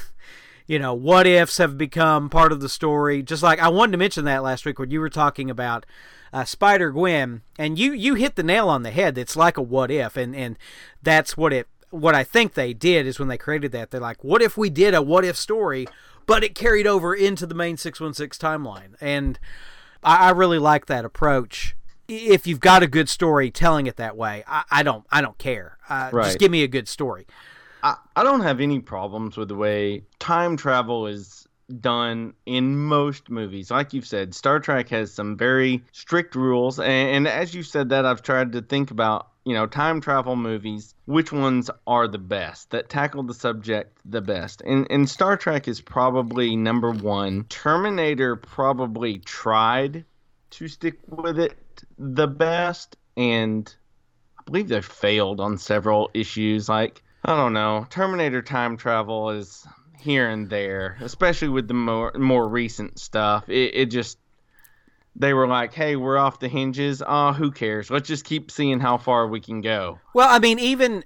[0.67, 3.23] you know, what ifs have become part of the story.
[3.23, 5.85] Just like I wanted to mention that last week when you were talking about
[6.33, 9.17] uh, Spider Gwen, and you you hit the nail on the head.
[9.17, 10.57] It's like a what if, and and
[11.01, 11.67] that's what it.
[11.89, 14.69] What I think they did is when they created that, they're like, what if we
[14.69, 15.87] did a what if story,
[16.25, 19.39] but it carried over into the main six one six timeline, and
[20.03, 21.75] I, I really like that approach.
[22.09, 25.37] if you've got a good story telling it that way, I, I don't I don't
[25.37, 25.77] care.
[25.89, 26.25] Uh, Right.
[26.25, 27.25] Just give me a good story.
[27.83, 31.47] I, I don't have any problems with the way time travel is
[31.79, 33.71] done in most movies.
[33.71, 36.79] Like you've said, Star Trek has some very strict rules.
[36.79, 40.35] And, and as you said that, I've tried to think about, you know, time travel
[40.35, 44.61] movies, which ones are the best that tackle the subject the best.
[44.61, 47.43] And, and Star Trek is probably number one.
[47.45, 50.05] Terminator probably tried
[50.51, 51.57] to stick with it
[51.97, 52.95] the best.
[53.17, 53.73] And
[54.39, 56.69] I believe they failed on several issues.
[56.69, 57.85] Like, I don't know.
[57.89, 59.67] Terminator time travel is
[59.99, 63.49] here and there, especially with the more more recent stuff.
[63.49, 64.17] It, it just
[65.13, 67.03] they were like, "Hey, we're off the hinges.
[67.05, 67.91] Oh, who cares?
[67.91, 71.03] Let's just keep seeing how far we can go." Well, I mean, even,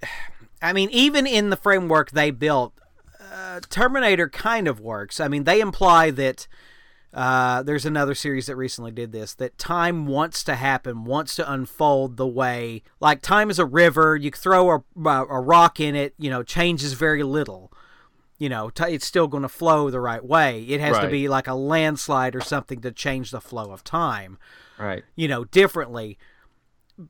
[0.62, 2.74] I mean, even in the framework they built,
[3.34, 5.20] uh, Terminator kind of works.
[5.20, 6.48] I mean, they imply that
[7.14, 11.52] uh, there's another series that recently did this that time wants to happen, wants to
[11.52, 14.16] unfold the way like time is a river.
[14.16, 17.72] You throw a, a rock in it, you know, changes very little.
[18.38, 20.64] You know, t- it's still going to flow the right way.
[20.64, 24.40] It has to be like a landslide or something to change the flow of time
[24.80, 25.04] Right.
[25.16, 26.18] you know differently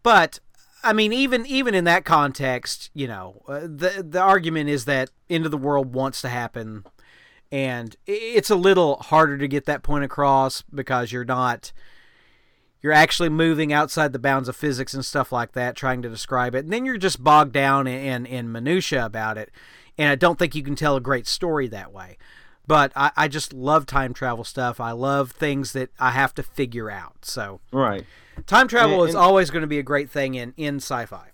[0.04, 0.40] but
[0.84, 5.10] i mean even even in that context you know uh, the the argument is that
[5.30, 6.84] end of the world wants to happen
[7.52, 11.72] and it's a little harder to get that point across because you're not
[12.82, 16.56] you're actually moving outside the bounds of physics and stuff like that trying to describe
[16.56, 16.64] it.
[16.64, 19.52] And then you're just bogged down in in minutia about it.
[19.98, 22.18] And i don't think you can tell a great story that way.
[22.68, 24.80] But I, I just love time travel stuff.
[24.80, 27.26] I love things that i have to figure out.
[27.26, 28.06] So Right.
[28.48, 31.28] Time travel And- is and- always going to be a great thing in in sci-fi.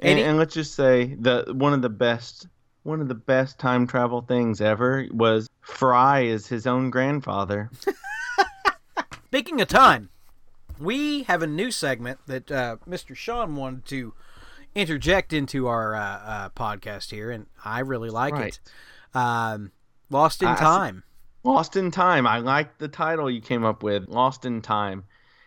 [0.00, 2.46] And, and let's just say the one of the best
[2.88, 7.70] one of the best time travel things ever was Fry is his own grandfather.
[9.26, 10.08] Speaking of time,
[10.80, 13.14] we have a new segment that uh, Mr.
[13.14, 14.14] Sean wanted to
[14.74, 18.58] interject into our uh, uh, podcast here, and I really like Right.
[19.14, 19.16] it.
[19.16, 19.70] Um,
[20.10, 21.02] Lost in I- I Time.
[21.44, 22.26] Lost in Time.
[22.26, 25.04] I like the title you came up with, Lost in Time.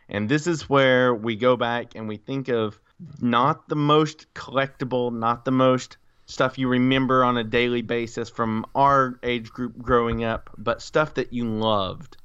[0.10, 2.80] And this is where we go back and we think of
[3.19, 5.97] not the most collectible, not the most
[6.31, 11.15] stuff you remember on a daily basis from our age group growing up, but stuff
[11.15, 12.17] that you loved.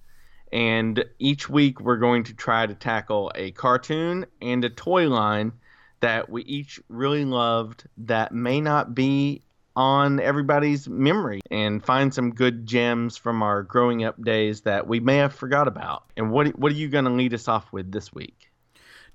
[0.52, 5.52] And each week we're going to try to tackle a cartoon and a toy line
[6.00, 9.42] that we each really loved that may not be
[9.74, 15.00] on everybody's memory and find some good gems from our growing up days that we
[15.00, 16.04] may have forgot about.
[16.16, 18.50] And what what are you going to lead us off with this week?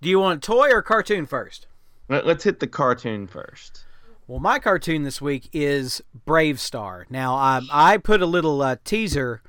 [0.02, 1.68] Do you want toy or cartoon first?
[2.10, 3.86] Let, let's hit the cartoon first.
[4.32, 7.04] Well, my cartoon this week is Bravestarr.
[7.10, 9.42] Now, um, I put a little uh, teaser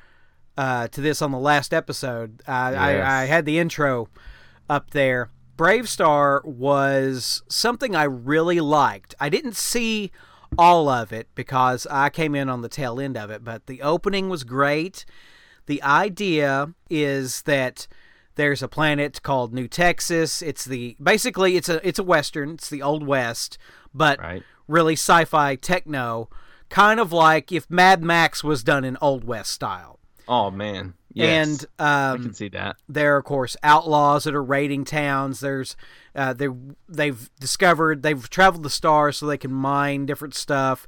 [0.57, 2.42] uh, to this on the last episode.
[2.49, 2.81] Uh, Yes.
[2.81, 4.09] I, I had the intro
[4.68, 5.31] up there.
[5.57, 9.14] Bravestarr was something I really liked.
[9.21, 10.11] I didn't see
[10.59, 13.83] all of it because I came in on the tail end of it, but the
[13.83, 15.05] opening was great.
[15.66, 17.87] The idea is that
[18.35, 20.42] there's a planet called New Texas.
[20.42, 22.55] It's the basically it's a it's a western.
[22.55, 23.59] It's the old west,
[23.95, 24.42] but Right.
[24.73, 26.31] Really sci-fi techno,
[26.69, 29.99] kind of like if Mad Max was done in old west style.
[30.27, 30.95] Oh man.
[31.15, 31.49] Yes.
[31.49, 32.77] And I um, can see that.
[32.89, 35.77] there are of course outlaws that are raiding towns there's
[36.15, 36.49] uh, they
[36.89, 40.87] they've discovered they've traveled the stars so they can mine different stuff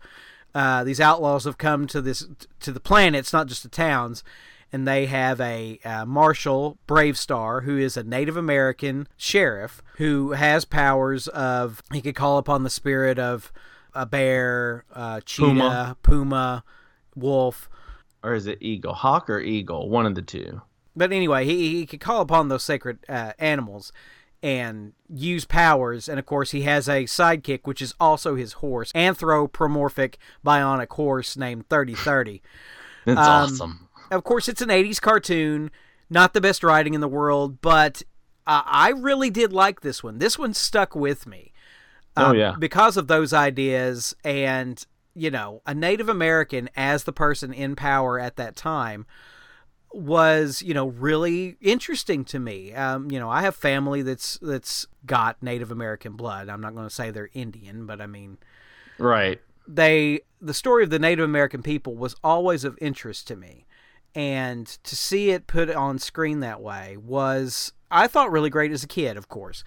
[0.55, 2.27] uh, these outlaws have come to this
[2.61, 4.25] to the planets not just the towns
[4.73, 10.65] and they have a uh, marshal Bravestarr who is a native american sheriff who has
[10.65, 13.53] powers of he could call upon the spirit of
[13.95, 15.97] a bear uh, cheetah Puma.
[16.03, 16.65] puma
[17.15, 17.69] wolf
[18.23, 18.95] Or is it eagle?
[18.95, 19.89] Hawk or eagle?
[19.89, 20.63] One of the two.
[20.97, 23.93] But anyway, he, he could call upon those sacred uh, animals
[24.43, 26.09] and use powers.
[26.09, 31.37] And of course, he has a sidekick, which is also his horse, anthropomorphic bionic horse
[31.37, 32.43] named 3030.
[33.07, 33.89] That's Um, awesome.
[34.11, 35.71] Of course, it's an 80s cartoon,
[36.11, 38.03] not the best writing in the world, but
[38.47, 40.19] uh, I really did like this one.
[40.19, 41.53] This one stuck with me.
[42.17, 42.55] Oh, um, yeah.
[42.59, 48.19] Because of those ideas and, you know, a Native American as the person in power
[48.21, 49.07] at that time
[49.93, 52.75] was you know really interesting to me.
[52.75, 56.49] Um, you know, I have family that's that's got Native American blood.
[56.49, 58.39] I'm not going to say they're Indian, but I mean
[58.99, 59.41] Right.
[59.67, 63.67] they the story of the Native American people was always of interest to me,
[64.15, 68.83] and to see it put on screen that way was I thought really great as
[68.83, 69.17] a kid.
[69.17, 69.63] Of course,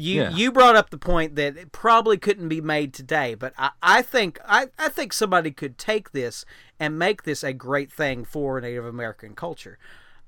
[0.00, 0.30] you Yeah.
[0.30, 4.02] you brought up the point that it probably couldn't be made today, but I, I
[4.02, 6.44] think I, I think somebody could take this
[6.78, 9.78] and make this a great thing for Native American culture.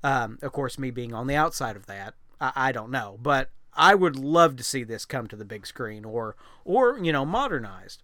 [0.03, 3.49] Um, of course, me being on the outside of that, I, I don't know, but
[3.75, 7.25] I would love to see this come to the big screen or or you know
[7.25, 8.03] modernized.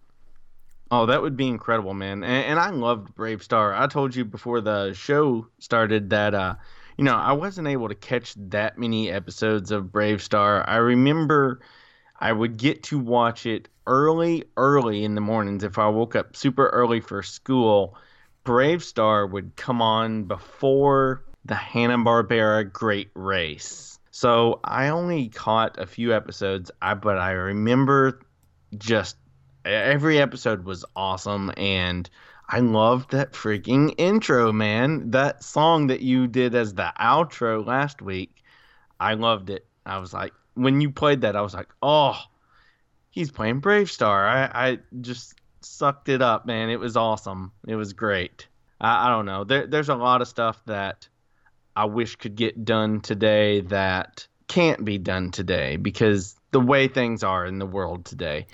[0.92, 2.24] Oh, that would be incredible, man.
[2.24, 3.78] And, and I loved Bravestarr.
[3.78, 6.56] I told you before the show started that uh
[7.00, 10.62] you know, I wasn't able to catch that many episodes of Bravestarr.
[10.68, 11.62] I remember
[12.20, 16.36] I would get to watch it early, early in the mornings if I woke up
[16.36, 17.96] super early for school.
[18.44, 23.98] Bravestarr would come on before the Hanna-Barbera Great Race.
[24.10, 28.20] So I only caught a few episodes, I but I remember
[28.76, 29.16] just
[29.64, 32.10] every episode was awesome and
[32.52, 35.12] I loved that freaking intro, man.
[35.12, 38.42] That song that you did as the outro last week,
[38.98, 39.66] I loved it.
[39.86, 42.18] I was like, when you played that, I was like, oh,
[43.10, 44.28] he's playing Bravestarr.
[44.28, 46.70] I, I just sucked it up, man.
[46.70, 47.52] It was awesome.
[47.68, 48.48] It was great.
[48.80, 49.44] I, I don't know.
[49.44, 51.08] There, there's a lot of stuff that
[51.76, 57.22] I wish could get done today that can't be done today because the way things
[57.22, 58.48] are in the world today.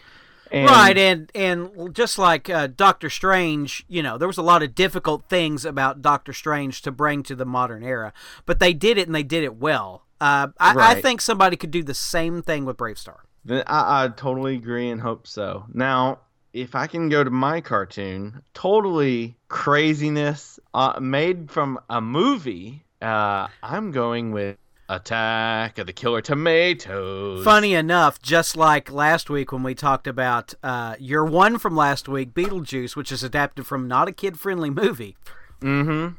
[0.51, 4.63] And, right, and and just like uh, Doctor Strange, you know, there was a lot
[4.63, 8.13] of difficult things about Doctor Strange to bring to the modern era,
[8.45, 10.05] but they did it and they did it well.
[10.21, 10.97] Uh, I, right.
[10.97, 13.19] I, think somebody could do the same thing with Bravestarr.
[13.49, 15.67] I, I totally agree and hope so.
[15.75, 16.21] Now,
[16.55, 22.83] if I can go to my cartoon, totally craziness uh, made from a movie.
[23.03, 24.57] Uh, I'm going with
[24.89, 27.45] Attack of the Killer Tomatoes.
[27.45, 32.09] Funny enough, just like last week when we talked about uh, your one from last
[32.09, 35.17] week, Beetlejuice, which is adapted from not a kid friendly movie.
[35.61, 36.15] Mm hmm.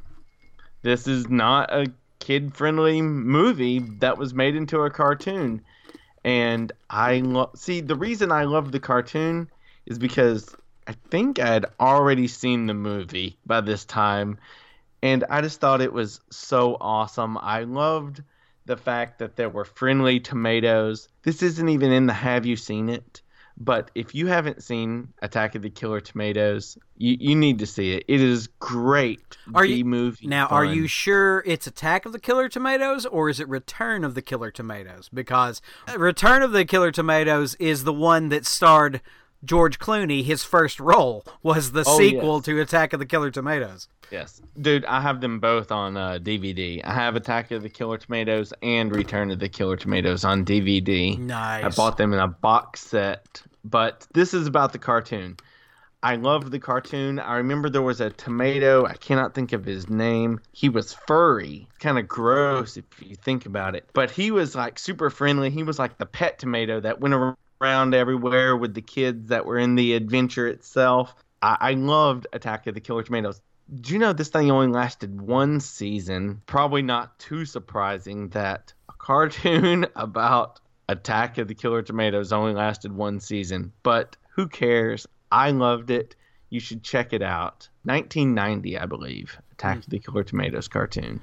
[0.82, 1.88] This is not a
[2.20, 5.61] kid friendly movie that was made into a cartoon.
[6.26, 9.49] And I lo- see the reason I love the cartoon
[9.86, 10.53] is because
[10.88, 14.38] I think I had already seen the movie by this time.
[15.01, 17.38] And I just thought it was so awesome.
[17.38, 18.22] I loved
[18.68, 21.09] the fact that there were friendly tomatoes.
[21.24, 23.22] This isn't even in the Have You Seen It?
[23.59, 27.93] But if you haven't seen Attack of the Killer Tomatoes, you, you need to see
[27.93, 28.03] it.
[28.07, 29.36] It is great.
[29.55, 30.47] Are you movie now?
[30.47, 30.57] Fun.
[30.57, 34.22] Are you sure it's Attack of the Killer Tomatoes or is it Return of the
[34.22, 35.09] Killer Tomatoes?
[35.11, 35.63] Because
[35.95, 39.01] Return of the Killer Tomatoes is the one that starred
[39.43, 40.23] George Clooney.
[40.23, 42.45] His first role was the oh, sequel yes.
[42.45, 43.88] to Attack of the Killer Tomatoes.
[44.11, 46.81] Yes, dude, I have them both on uh, DVD.
[46.83, 51.17] I have Attack of the Killer Tomatoes and Return of the Killer Tomatoes on DVD.
[51.19, 51.63] Nice.
[51.65, 55.38] I bought them in a box set, but this is about the cartoon.
[56.03, 57.19] I loved the cartoon.
[57.19, 58.85] I remember there was a tomato.
[58.85, 60.39] I cannot think of his name.
[60.51, 63.89] He was furry, kind of gross if you think about it.
[63.93, 65.49] But he was like super friendly.
[65.49, 69.58] He was like the pet tomato that went around everywhere with the kids that were
[69.58, 71.16] in the adventure itself.
[71.41, 73.41] I, I loved Attack of the Killer Tomatoes
[73.74, 76.41] do you know this thing only lasted one season?
[76.45, 82.93] Probably not too surprising that a cartoon about Attack of the Killer Tomatoes only lasted
[82.93, 85.05] one season, but who cares?
[85.32, 86.16] I loved it.
[86.49, 87.68] You should check it out.
[87.84, 89.38] 1990, I believe.
[89.51, 91.22] Attack of the Killer Tomatoes cartoon.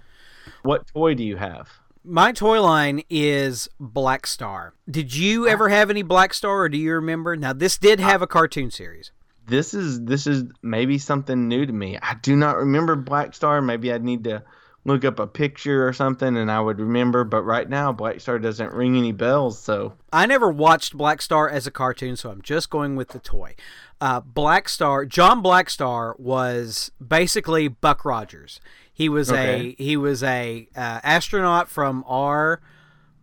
[0.62, 1.70] What toy do you have?
[2.05, 4.72] My toy line is Blackstar.
[4.88, 5.50] Did you ah.
[5.50, 7.34] ever have any Blackstar, or do you remember?
[7.36, 8.05] Now, this did ah.
[8.05, 9.11] have a cartoon series
[9.46, 11.98] this is this is maybe something new to me.
[12.00, 13.64] I do not remember Blackstar.
[13.64, 14.42] Maybe I'd need to
[14.85, 18.72] look up a picture or something and I would remember, but right now Blackstar doesn't
[18.72, 22.97] ring any bells, so I never watched Blackstar as a cartoon, so I'm just going
[22.97, 23.55] with the toy.
[24.01, 28.61] Uh, Blackstar, John Blackstar was basically Buck Rogers.
[28.93, 29.74] He was okay.
[29.78, 32.61] a he was a uh, astronaut from our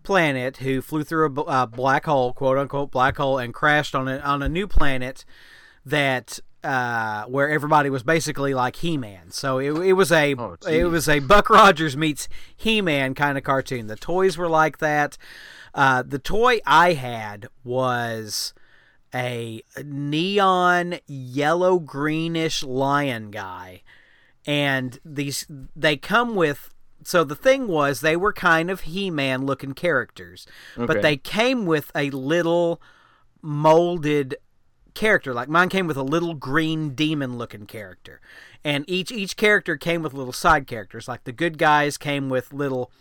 [0.04, 4.08] planet who flew through a uh, black hole, quote unquote black hole, and crashed on
[4.08, 5.24] a on a new planet
[5.86, 9.32] that uh, where everybody was basically like He-Man.
[9.32, 13.44] So it, it was a oh, it was a Buck Rogers meets He-Man kind of
[13.44, 13.88] cartoon.
[13.88, 15.18] The toys were like that.
[15.74, 18.54] Uh, the toy I had was
[19.14, 23.82] a neon yellow greenish lion guy,
[24.46, 26.70] and these they come with.
[27.04, 30.46] So the thing was, they were kind of He-Man looking characters,
[30.78, 30.86] okay.
[30.86, 32.80] but they came with a little
[33.42, 34.36] molded
[34.94, 35.34] character.
[35.34, 38.22] Like mine came with a little green demon looking character.
[38.64, 41.08] And each each character came with little side characters.
[41.08, 42.92] Like the good guys came with little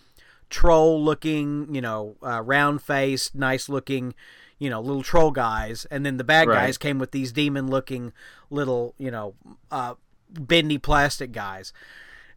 [0.48, 4.14] troll looking, you know, uh, round faced, nice looking,
[4.58, 5.86] you know, little troll guys.
[5.90, 6.66] And then the bad right.
[6.66, 8.12] guys came with these demon looking
[8.50, 9.34] little, you know,
[9.70, 9.94] uh,
[10.28, 11.72] bendy plastic guys.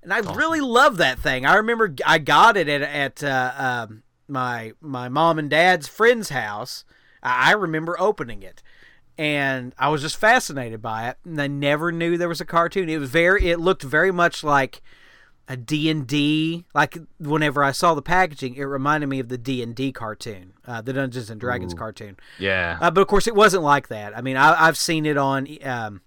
[0.01, 0.35] And I awesome.
[0.35, 1.45] really love that thing.
[1.45, 3.53] I remember I got it at, at uh,
[3.89, 6.83] um, my my mom and dad's friend's house.
[7.21, 8.61] I remember opening it
[9.17, 11.17] and I was just fascinated by it.
[11.23, 12.89] And I never knew there was a cartoon.
[12.89, 14.81] It was very, it looked very much like
[15.47, 20.53] a D&D like whenever I saw the packaging it reminded me of the D&D cartoon
[20.65, 21.77] uh, the Dungeons and Dragons Ooh.
[21.77, 22.77] cartoon Yeah.
[22.79, 25.47] uh, but of course it wasn't like that I mean I, I've seen it on
[25.63, 26.01] um,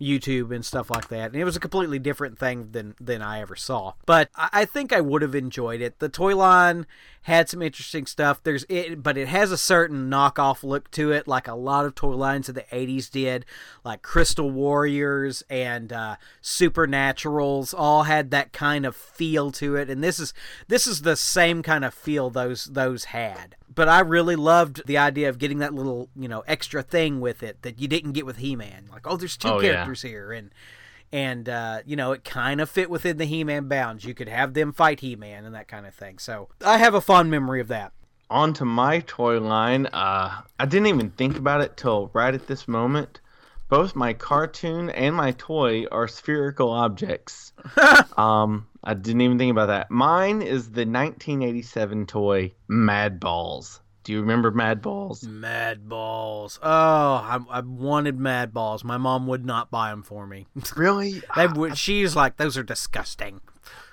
[0.00, 3.40] YouTube and stuff like that and it was a completely different thing than than I
[3.40, 3.94] ever saw.
[4.06, 5.98] But I, think I would have enjoyed it.
[5.98, 6.86] The toy line
[7.22, 8.42] had some interesting stuff.
[8.42, 11.94] There's it but it has a certain knockoff look to it like a lot of
[11.94, 13.44] toy lines of the 80s did
[13.84, 20.02] like Crystal Warriors and uh, Supernaturals all had that kind of feel to it and
[20.02, 20.32] this is
[20.68, 24.98] this is the same kind of feel those those had but I really loved the
[24.98, 28.26] idea of getting that little you know extra thing with it that you didn't get
[28.26, 29.72] with He-Man like oh there's two Oh, yeah.
[29.72, 30.50] characters here and
[31.10, 34.52] and uh, you know it kind of fit within the He-Man bounds you could have
[34.52, 37.68] them fight He-Man and that kind of thing so I have a fond memory of
[37.68, 37.92] that
[38.28, 39.86] On to my toy line.
[39.86, 43.20] Uh, I didn't even think about it till right at this moment.
[43.70, 47.52] Both my cartoon and my toy are spherical objects.
[48.18, 49.90] um, I didn't even think about that.
[49.90, 53.80] Mine is the 1987 toy Madballs.
[54.02, 55.22] Do you remember Madballs?
[55.24, 60.46] Mad Balls oh I, I wanted Madballs my mom would not buy them for me
[60.76, 61.22] Really?
[61.36, 63.42] they would she's like those are disgusting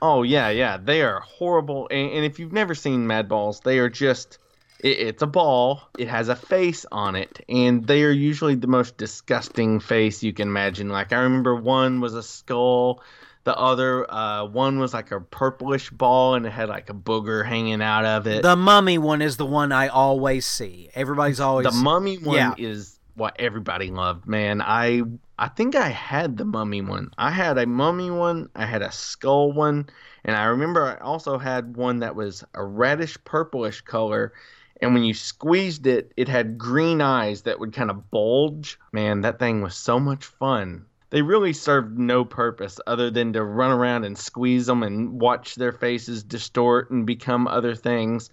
[0.01, 0.77] Oh yeah, yeah.
[0.77, 1.87] They are horrible.
[1.91, 4.39] And, and if you've never seen Madballs, they are just.
[4.79, 5.81] It, it's a ball.
[5.97, 10.33] It has a face on it, and they are usually the most disgusting face you
[10.33, 10.89] can imagine.
[10.89, 13.01] Like I remember one was a skull.
[13.47, 17.45] The other uh, one was like a purplish ball, and it had like a booger
[17.45, 18.41] hanging out of it.
[18.43, 22.55] the Mummy one is the one I always see everybody's always The mummy one Yeah.
[22.57, 24.61] is what everybody loved, man.
[24.61, 25.03] I
[25.39, 27.11] I think I had the mummy one.
[27.17, 29.87] I had a mummy one, I had a skull one,
[30.25, 34.33] and I remember I also had one that was a reddish purplish color.
[34.81, 38.77] And when you squeezed it, it had green eyes that would kind of bulge.
[38.91, 40.85] Man, that thing was so much fun.
[41.09, 45.55] They really served no purpose other than to run around and squeeze them and watch
[45.55, 48.29] their faces distort and become other things.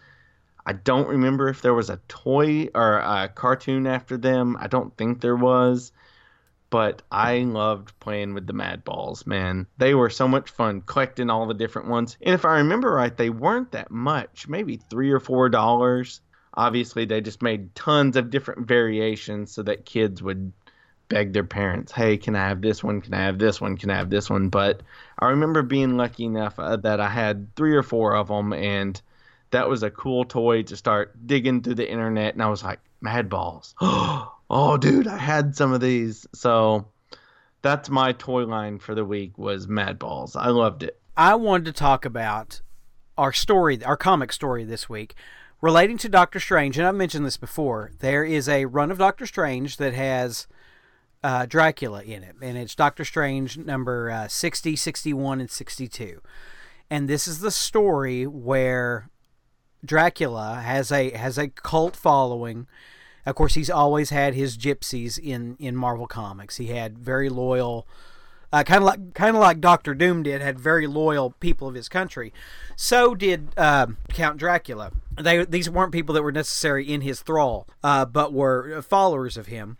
[0.66, 4.56] I don't remember if there was a toy or a cartoon after them.
[4.58, 5.92] I don't think there was.
[6.70, 9.68] But I loved playing with the Madballs, man.
[9.78, 12.16] They were so much fun collecting all the different ones.
[12.20, 16.20] And if I remember right, they weren't that much, maybe three or four dollars.
[16.54, 20.52] Obviously, they just made tons of different variations so that kids would
[21.14, 23.00] beg their parents, hey, can I have this one?
[23.00, 23.76] Can I have this one?
[23.76, 24.48] Can I have this one?
[24.48, 24.82] But
[25.16, 29.00] I remember being lucky enough uh, that I had three or four of them, and
[29.52, 32.34] that was a cool toy to start digging through the internet.
[32.34, 33.74] And I was like, Madballs.
[33.80, 36.26] oh, dude, I had some of these.
[36.34, 36.88] So
[37.62, 40.34] that's my toy line for the week was Madballs.
[40.34, 40.98] I loved it.
[41.16, 42.60] I wanted to talk about
[43.16, 45.14] our story, our comic story this week,
[45.60, 46.76] relating to Doctor Strange.
[46.76, 47.92] And I've mentioned this before.
[48.00, 50.48] There is a run of Doctor Strange that has
[51.24, 56.20] uh, Dracula in it, and it's Doctor Strange number uh, 60, 61, and 62.
[56.90, 59.08] And this is the story where
[59.82, 62.66] Dracula has a has a cult following.
[63.24, 66.58] Of course, he's always had his gypsies in in Marvel Comics.
[66.58, 67.88] He had very loyal
[68.54, 71.74] uh, kind of like kind of like Doctor Doom did, had very loyal people of
[71.74, 72.32] his country.
[72.76, 74.92] So did um, Count Dracula.
[75.18, 79.46] They these weren't people that were necessary in his thrall, uh, but were followers of
[79.46, 79.78] him.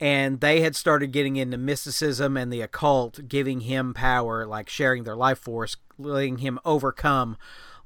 [0.00, 5.04] And they had started getting into mysticism and the occult, giving him power, like sharing
[5.04, 7.36] their life force, letting him overcome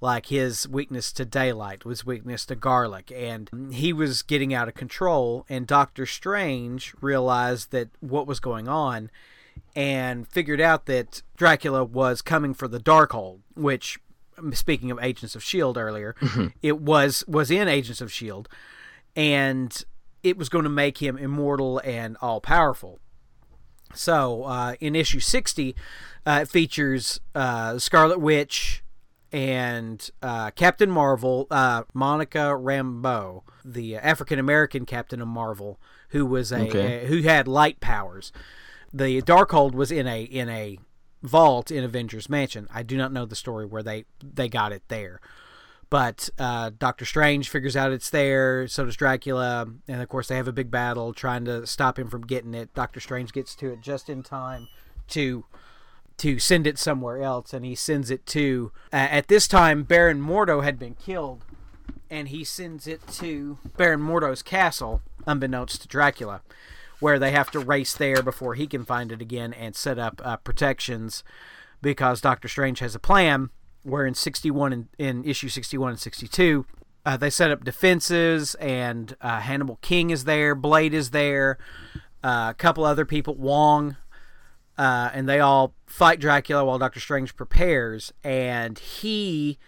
[0.00, 4.74] like his weakness to daylight, his weakness to garlic, and he was getting out of
[4.74, 5.46] control.
[5.48, 9.10] And Doctor Strange realized that what was going on,
[9.74, 13.98] and figured out that Dracula was coming for the Darkhold, which,
[14.36, 16.48] um, speaking of Agents of Shield earlier, mm-hmm.
[16.62, 18.48] it was was in Agents of Shield,
[19.14, 19.82] and
[20.22, 22.98] it was going to make him immortal and all powerful.
[23.94, 25.74] So uh, in issue sixty,
[26.26, 28.82] uh, it features uh, Scarlet Witch
[29.32, 36.52] and uh, Captain Marvel, uh, Monica Rambeau, the African American Captain of Marvel, who was
[36.52, 37.02] a, Okay.
[37.04, 38.32] a- who had light powers.
[38.92, 40.78] The Darkhold was in a in a
[41.22, 42.68] vault in Avengers Mansion.
[42.72, 45.20] I do not know the story where they they got it there.
[45.88, 48.66] But uh, Doctor Strange figures out it's there.
[48.66, 52.10] So does Dracula, and of course they have a big battle trying to stop him
[52.10, 52.74] from getting it.
[52.74, 54.68] Doctor Strange gets to it just in time
[55.08, 55.44] to
[56.18, 58.72] to send it somewhere else, and he sends it to.
[58.92, 61.44] Uh, at this time, Baron Mordo had been killed,
[62.10, 66.40] and he sends it to Baron Mordo's castle, unbeknownst to Dracula,
[67.00, 70.20] where they have to race there before he can find it again and set up
[70.24, 71.22] uh, protections,
[71.82, 73.50] because Doctor Strange has a plan.
[73.86, 76.66] Where in sixty one in, issue sixty one and sixty two,
[77.04, 81.58] uh, they set up defenses, and uh, Hannibal King is there, Blade is there,
[82.24, 83.96] uh, a couple other people, Wong
[84.78, 89.58] uh, and they all fight Dracula while Doctor Strange prepares, and he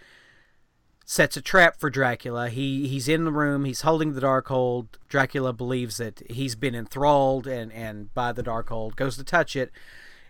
[1.05, 2.51] sets a trap for Dracula.
[2.51, 3.65] He he's in the room.
[3.65, 4.89] He's holding the Darkhold.
[5.09, 8.97] Dracula believes that he's been enthralled and and by the Darkhold.
[8.97, 9.71] Goes to touch it,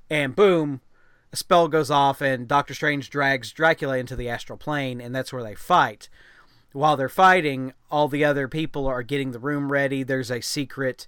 [0.09, 0.81] and boom,
[1.33, 5.33] a spell goes off, and Doctor Strange drags Dracula into the astral plane, and that's
[5.33, 6.09] where they fight.
[6.73, 10.03] While they're fighting, all the other people are getting the room ready.
[10.03, 11.07] There's a secret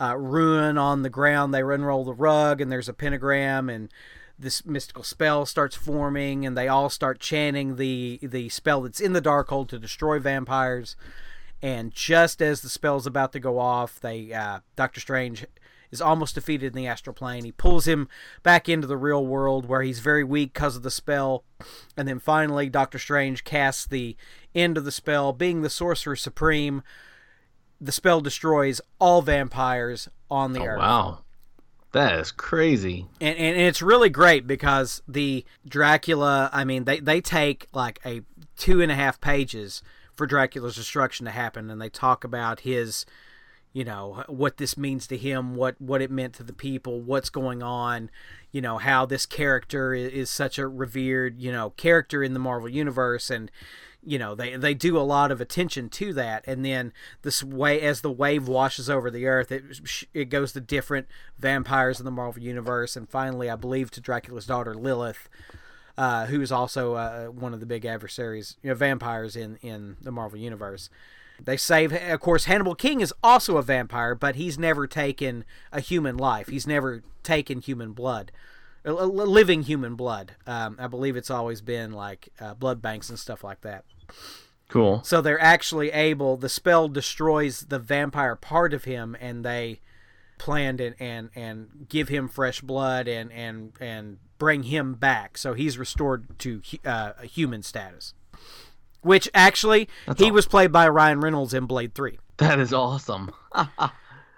[0.00, 1.54] uh, ruin on the ground.
[1.54, 3.90] They unroll the rug, and there's a pentagram, and
[4.38, 9.12] this mystical spell starts forming, and they all start chanting the the spell that's in
[9.12, 10.96] the Darkhold to destroy vampires.
[11.62, 15.46] And just as the spell's about to go off, they uh, Doctor Strange
[15.92, 17.44] is almost defeated in the astral plane.
[17.44, 18.08] He pulls him
[18.42, 21.44] back into the real world where he's very weak because of the spell.
[21.96, 24.16] And then finally, Doctor Strange casts the
[24.54, 26.82] end of the spell, being the Sorcerer Supreme.
[27.80, 30.78] The spell destroys all vampires on the Oh, earth.
[30.78, 31.18] wow.
[31.92, 33.06] That is crazy.
[33.20, 38.22] and, and it's really great because the Dracula, I mean, they, they take like a
[38.56, 39.82] two and a half pages
[40.14, 43.04] for Dracula's destruction to happen, and they talk about his,
[43.72, 47.30] you know, what this means to him, what what it meant to the people, what's
[47.30, 48.10] going on,
[48.50, 52.38] you know, how this character is, is such a revered, you know, character in the
[52.38, 53.50] Marvel universe, and
[54.04, 56.44] you know they they do a lot of attention to that.
[56.46, 56.92] And then
[57.22, 59.62] this way as the wave washes over the earth it
[60.12, 61.06] it goes to different
[61.38, 62.96] vampires in the marvel universe.
[62.96, 65.28] And finally i believe to dracula's daughter lilith
[65.96, 69.96] uh, who is also uh, one of the big adversaries you know vampires in in
[70.00, 70.90] the marvel universe
[71.44, 75.80] they save of course hannibal king is also a vampire but he's never taken a
[75.80, 78.32] human life he's never taken human blood
[78.84, 83.44] living human blood um, i believe it's always been like uh, blood banks and stuff
[83.44, 83.84] like that
[84.72, 85.02] Cool.
[85.04, 86.38] so they're actually able.
[86.38, 89.80] The spell destroys the vampire part of him, and they
[90.38, 95.36] planned and and, and give him fresh blood and and and bring him back.
[95.36, 98.14] So he's restored to uh, a human status.
[99.02, 102.18] Which actually, he aw- was played by Ryan Reynolds in Blade Three.
[102.38, 103.30] That is awesome.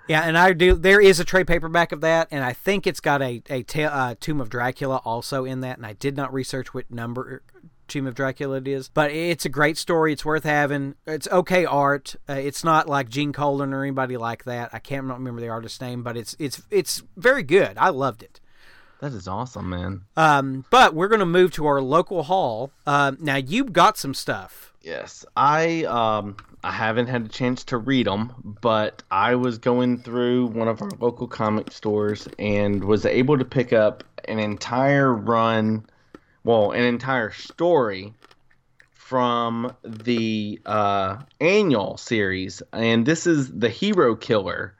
[0.06, 0.74] Yeah, and I do.
[0.74, 3.84] There is a trade paperback of that, and I think it's got a a ta-
[3.84, 5.78] uh, Tomb of Dracula also in that.
[5.78, 7.42] And I did not research what number
[7.88, 10.12] Tomb of Dracula it is, but it's a great story.
[10.12, 10.96] It's worth having.
[11.06, 12.16] It's okay art.
[12.28, 14.68] Uh, it's not like Gene Colan or anybody like that.
[14.74, 17.78] I can't remember the artist's name, but it's it's it's very good.
[17.78, 18.40] I loved it.
[19.04, 20.00] That is awesome, man.
[20.16, 22.70] Um, but we're gonna move to our local haul.
[22.86, 24.72] Um, now you've got some stuff.
[24.80, 29.98] Yes, I um I haven't had a chance to read them, but I was going
[29.98, 35.12] through one of our local comic stores and was able to pick up an entire
[35.12, 35.84] run,
[36.42, 38.14] well, an entire story
[38.94, 44.74] from the uh, annual series, and this is the Hero Killer,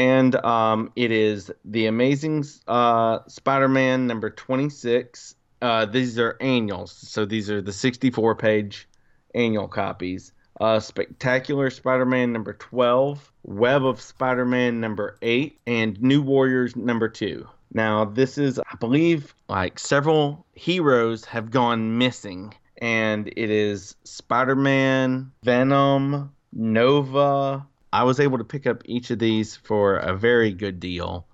[0.00, 5.34] and um, it is the Amazing uh, Spider-Man number twenty-six.
[5.60, 8.88] Uh, these are annuals, so these are the sixty-four page
[9.34, 10.32] annual copies.
[10.58, 17.48] Uh, Spectacular Spider-Man number 12, Web of Spider-Man number 8, and New Warriors number 2.
[17.72, 25.32] Now, this is, I believe, like several heroes have gone missing, and it is Spider-Man,
[25.42, 27.66] Venom, Nova.
[27.92, 31.26] I was able to pick up each of these for a very good deal,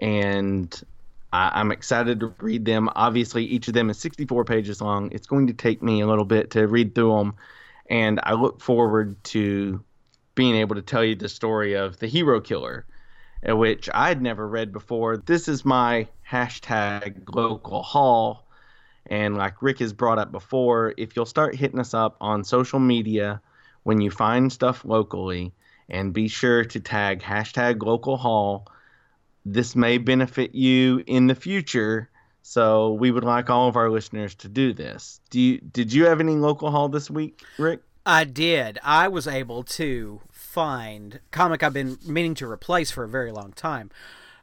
[0.00, 0.82] and
[1.32, 2.88] I, I'm excited to read them.
[2.94, 5.10] Obviously, each of them is 64 pages long.
[5.12, 7.34] It's going to take me a little bit to read through them,
[7.90, 9.82] and I look forward to
[10.34, 12.86] being able to tell you the story of the hero killer,
[13.48, 15.16] uh, which I'd never read before.
[15.16, 18.46] This is my hashtag local haul,
[19.06, 22.78] and like Rick has brought up before, if you'll start hitting us up on social
[22.78, 23.40] media
[23.82, 25.52] when you find stuff locally,
[25.88, 28.66] and be sure to tag hashtag local haul.
[29.46, 32.08] this may benefit you in the future.
[32.42, 35.20] So we would like all of our listeners to do this.
[35.30, 37.80] Do you did you have any local haul this week, Rick?
[38.06, 38.78] I did.
[38.82, 43.52] I was able to find comic I've been meaning to replace for a very long
[43.52, 43.90] time.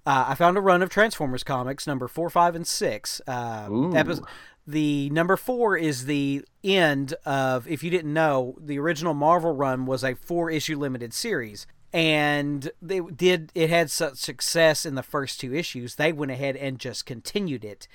[0.04, 3.22] Uh, I found a run of Transformers comics, number four, five, and six.
[3.28, 4.20] Uh, epi-
[4.68, 7.68] the number four is the end of.
[7.68, 12.99] If you didn't know, the original Marvel run was a four-issue limited series, and they
[12.99, 13.51] did.
[13.55, 15.95] It had such success in the first two issues.
[15.95, 17.88] They went ahead and just continued it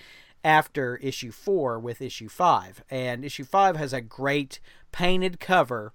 [0.44, 4.60] after issue four with issue five, and issue five has a great
[4.92, 5.92] painted cover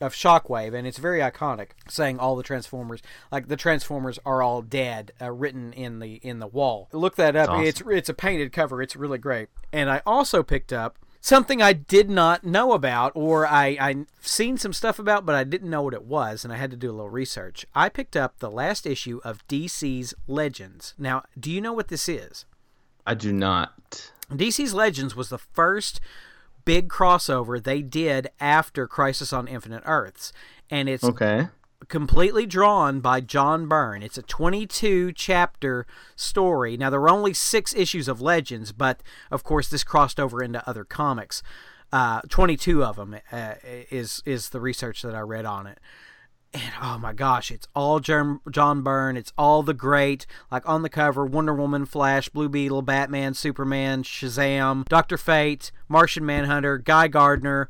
[0.00, 4.62] of Shockwave, and it's very iconic, saying all the Transformers, like the Transformers are all
[4.62, 6.88] dead, uh, written in the in the wall.
[6.92, 7.48] Look that up.
[7.48, 8.82] That's It's it's a painted cover.
[8.82, 9.48] It's really great.
[9.72, 14.56] And I also picked up something I did not know about, or I I seen
[14.56, 16.90] some stuff about, but I didn't know what it was, and I had to do
[16.90, 17.66] a little research.
[17.74, 20.94] I picked up the last issue of DC's Legends.
[20.98, 22.46] Now, do you know what this is?
[23.06, 24.12] I do not.
[24.30, 26.00] DC's Legends was the first
[26.64, 30.32] big crossover they did after Crisis on Infinite Earths,
[30.70, 31.48] and it's Okay.
[31.88, 34.02] completely drawn by John Byrne.
[34.02, 35.86] It's a 22 chapter
[36.16, 36.76] story.
[36.76, 40.66] Now, there were only six issues of Legends, but of course, this crossed over into
[40.68, 41.42] other comics.
[41.92, 43.54] Uh, 22 of them uh,
[43.90, 45.78] is is the research that I read on it.
[46.52, 49.16] And oh my gosh, it's all John, John Byrne.
[49.16, 54.02] It's all the great, like on the cover Wonder Woman, Flash, Blue Beetle, Batman, Superman,
[54.02, 57.68] Shazam, Doctor Fate, Martian Manhunter, Guy Gardner,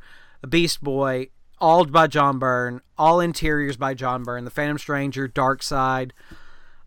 [0.49, 1.29] Beast Boy,
[1.59, 6.11] all by John Byrne, all interiors by John Byrne, The Phantom Stranger, Darkseid,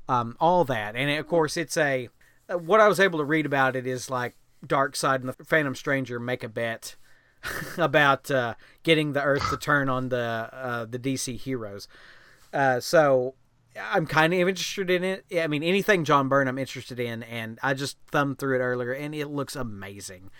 [0.08, 0.96] um, all that.
[0.96, 2.08] And of course, it's a
[2.48, 4.34] what I was able to read about it is like
[4.66, 6.96] Darkseid and the Phantom Stranger make a bet
[7.78, 11.88] about uh, getting the Earth to turn on the uh, the DC heroes.
[12.52, 13.34] Uh, so
[13.78, 15.24] I'm kind of interested in it.
[15.36, 18.92] I mean, anything John Byrne, I'm interested in, and I just thumbed through it earlier,
[18.92, 20.30] and it looks amazing.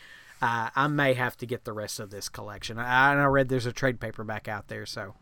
[0.41, 2.79] Uh, I may have to get the rest of this collection.
[2.79, 5.15] I, and I read there's a trade paperback out there, so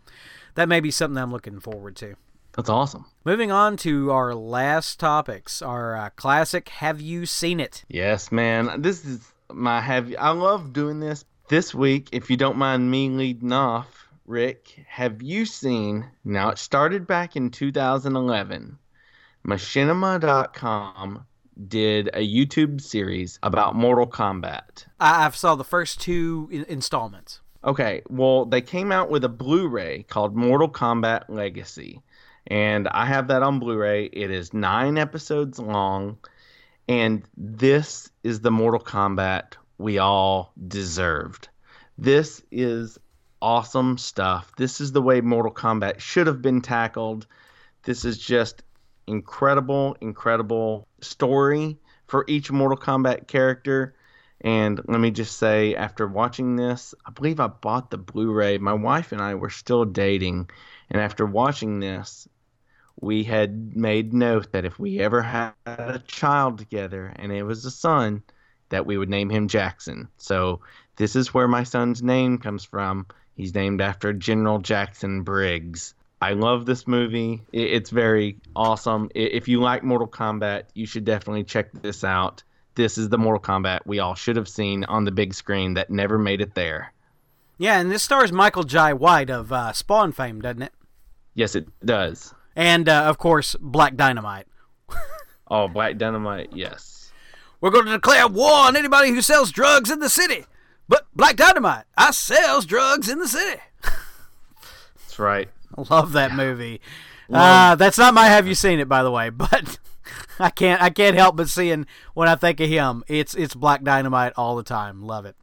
[0.55, 2.17] that may be something I'm looking forward to.
[2.55, 3.07] That's awesome.
[3.25, 8.83] Moving on to our last topics, our uh, classic "Have you seen it?" Yes, man.
[8.83, 10.15] This is my have.
[10.19, 11.25] I love doing this.
[11.53, 16.07] This week, if you don't mind me leading off, Rick, have you seen?
[16.25, 18.79] Now it started back in 2011.
[19.47, 21.27] Machinima.com
[21.69, 24.87] did a YouTube series about Mortal Kombat.
[24.99, 27.43] I, I've saw the first two in- installments.
[27.63, 32.01] Okay, well, they came out with a Blu-ray called Mortal Kombat Legacy,
[32.47, 34.07] and I have that on Blu-ray.
[34.07, 36.17] It is nine episodes long,
[36.89, 41.49] and this is the Mortal Kombat we all deserved.
[41.99, 42.99] This is
[43.41, 44.53] awesome stuff.
[44.57, 47.27] This is the way Mortal Kombat should have been tackled.
[47.83, 48.63] This is just
[49.07, 53.95] incredible, incredible story for each Mortal Kombat character.
[54.41, 58.59] And let me just say, after watching this, I believe I bought the Blu ray.
[58.59, 60.51] My wife and I were still dating.
[60.91, 62.29] And after watching this,
[63.01, 67.65] we had made note that if we ever had a child together and it was
[67.65, 68.23] a son,
[68.73, 70.09] that we would name him Jackson.
[70.19, 70.61] So
[70.97, 73.07] this is where my son's name comes from.
[73.37, 75.95] He's named after General Jackson Briggs.
[76.21, 77.43] I love this movie.
[77.53, 79.09] It's very awesome.
[79.15, 82.43] If you like Mortal Kombat, you should definitely check this out
[82.75, 85.91] this is the Mortal Kombat we all should have seen on the big screen that
[85.91, 86.93] never made it there.
[87.59, 90.73] Yeah, and this stars Michael Jai White of uh, Spawn fame, doesn't it?
[91.35, 92.35] Yes, it does.
[92.57, 94.47] And uh, of course, Black Dynamite.
[95.49, 97.02] oh, Black Dynamite, yes.
[97.63, 100.45] We're going to declare war on anybody who sells drugs in the city.
[100.89, 103.61] But Black Dynamite, I sells drugs in the city.
[103.83, 105.49] That's right.
[105.79, 106.81] I love that movie.
[107.33, 109.79] Uh, that's not my have you seen it by the way, but
[110.39, 113.85] I can't I can't help but seeing when I think of him, it's it's Black
[113.85, 115.03] Dynamite all the time.
[115.03, 115.37] Love it.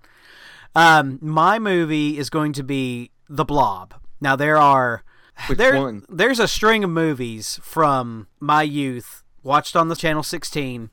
[0.76, 3.96] Um, my movie is going to be The Blob.
[4.22, 5.04] Now there are
[5.48, 6.06] Which there, one?
[6.10, 10.92] there's a string of movies from my youth watched on the channel 16.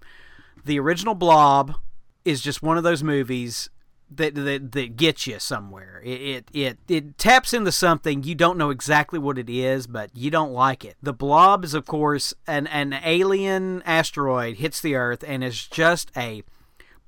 [0.66, 1.76] The original Blob
[2.24, 3.70] is just one of those movies
[4.10, 6.02] that that, that gets you somewhere.
[6.04, 10.10] It, it it it taps into something you don't know exactly what it is, but
[10.12, 10.96] you don't like it.
[11.00, 16.10] The Blob is, of course, an an alien asteroid hits the Earth and is just
[16.16, 16.42] a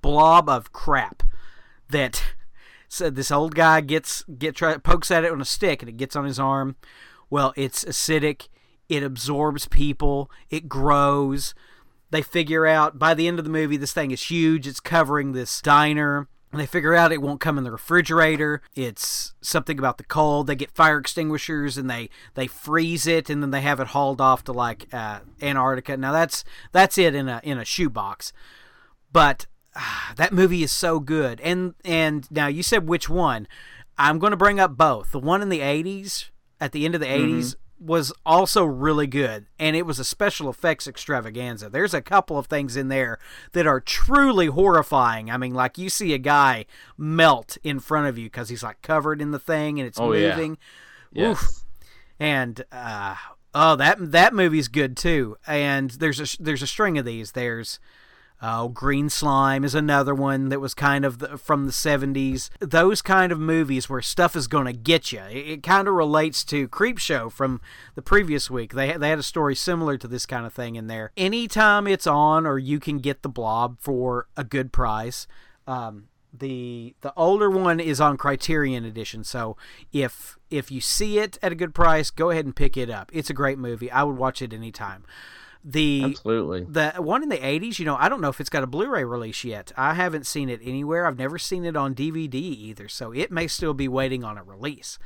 [0.01, 1.23] blob of crap
[1.91, 2.23] that.
[2.91, 5.99] So this old guy gets get try, pokes at it on a stick and it
[5.99, 6.75] gets on his arm.
[7.29, 8.49] Well, it's acidic.
[8.89, 10.31] It absorbs people.
[10.49, 11.55] It grows.
[12.11, 14.67] They figure out by the end of the movie this thing is huge.
[14.67, 16.29] It's covering this diner.
[16.51, 18.63] And they figure out it won't come in the refrigerator.
[18.75, 20.47] It's something about the cold.
[20.47, 24.21] They get fire extinguishers and they they freeze it and then they have it hauled
[24.21, 25.99] off to like uh, Antarctica.
[25.99, 28.33] Now that's that's it in a in a shoebox.
[29.13, 29.47] But
[29.77, 31.39] ah, that movie is so good.
[31.43, 33.47] And and now you said which one?
[33.99, 35.11] I'm going to bring up both.
[35.11, 36.31] The one in the 80s
[36.61, 40.51] at the end of the 80s was also really good and it was a special
[40.51, 41.69] effects extravaganza.
[41.69, 43.19] There's a couple of things in there
[43.53, 45.31] that are truly horrifying.
[45.31, 46.67] I mean, like you see a guy
[46.97, 50.13] melt in front of you cuz he's like covered in the thing and it's Oh,
[50.13, 50.31] yeah.
[50.31, 50.59] moving.
[51.13, 51.65] Yes.
[52.19, 53.15] And uh
[53.55, 55.37] oh, that that movie's good too.
[55.47, 57.33] And there's a there's a string of these.
[57.33, 57.79] There's
[58.41, 62.51] Oh, Green Slime is another one that was kind of the, from the 70s.
[62.61, 65.23] Those kind of movies where stuff is going to get you.
[65.23, 67.61] It, it kind of relates to Creepshow from
[67.97, 68.75] the previous week.
[68.75, 71.11] They, they had a story similar to this kind of thing in there.
[71.17, 75.27] Anytime it's on or you can get the blob for a good price,
[75.67, 79.25] um, the the older one is on Criterion edition.
[79.25, 79.57] So
[79.93, 83.11] if if you see it at a good price, go ahead and pick it up.
[83.13, 83.91] It's a great movie.
[83.91, 85.05] I would watch it anytime.
[85.71, 86.65] The Absolutely.
[86.65, 89.05] the one in the 80s, you know, I don't know if it's got a Blu-ray
[89.05, 89.71] release yet.
[89.77, 91.07] I haven't seen it anywhere.
[91.07, 94.43] I've never seen it on DVD either, so it may still be waiting on a
[94.43, 94.99] release.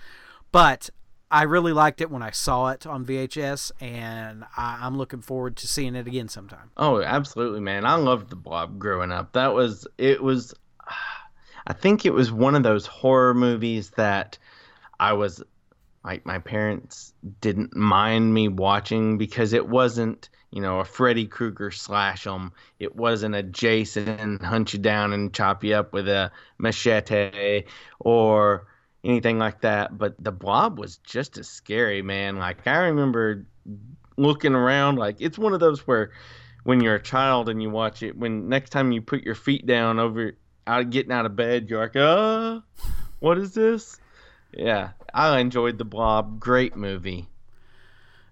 [0.52, 0.88] But
[1.32, 5.56] I really liked it when I saw it on VHS, and I, am looking forward
[5.56, 6.70] to seeing it again sometime.
[6.76, 7.84] Oh, absolutely, man!
[7.84, 9.32] I loved the Blob growing up.
[9.32, 10.54] That was it was.
[11.66, 14.38] I think it was one of those horror movies that
[15.00, 15.42] I was
[16.04, 21.70] like my parents didn't mind me watching because it wasn't you know a Freddy Krueger
[21.70, 22.52] slash them.
[22.78, 27.64] It wasn't a Jason hunt you down and chop you up with a machete
[27.98, 28.66] or
[29.02, 29.96] anything like that.
[29.98, 32.36] But the blob was just as scary, man.
[32.36, 33.46] Like I remember
[34.16, 36.12] looking around, like it's one of those where
[36.64, 39.66] when you're a child and you watch it, when next time you put your feet
[39.66, 40.32] down over
[40.66, 42.60] out getting out of bed, you're like, uh,
[43.20, 43.98] what is this?
[44.52, 46.38] Yeah, I enjoyed the blob.
[46.38, 47.28] Great movie.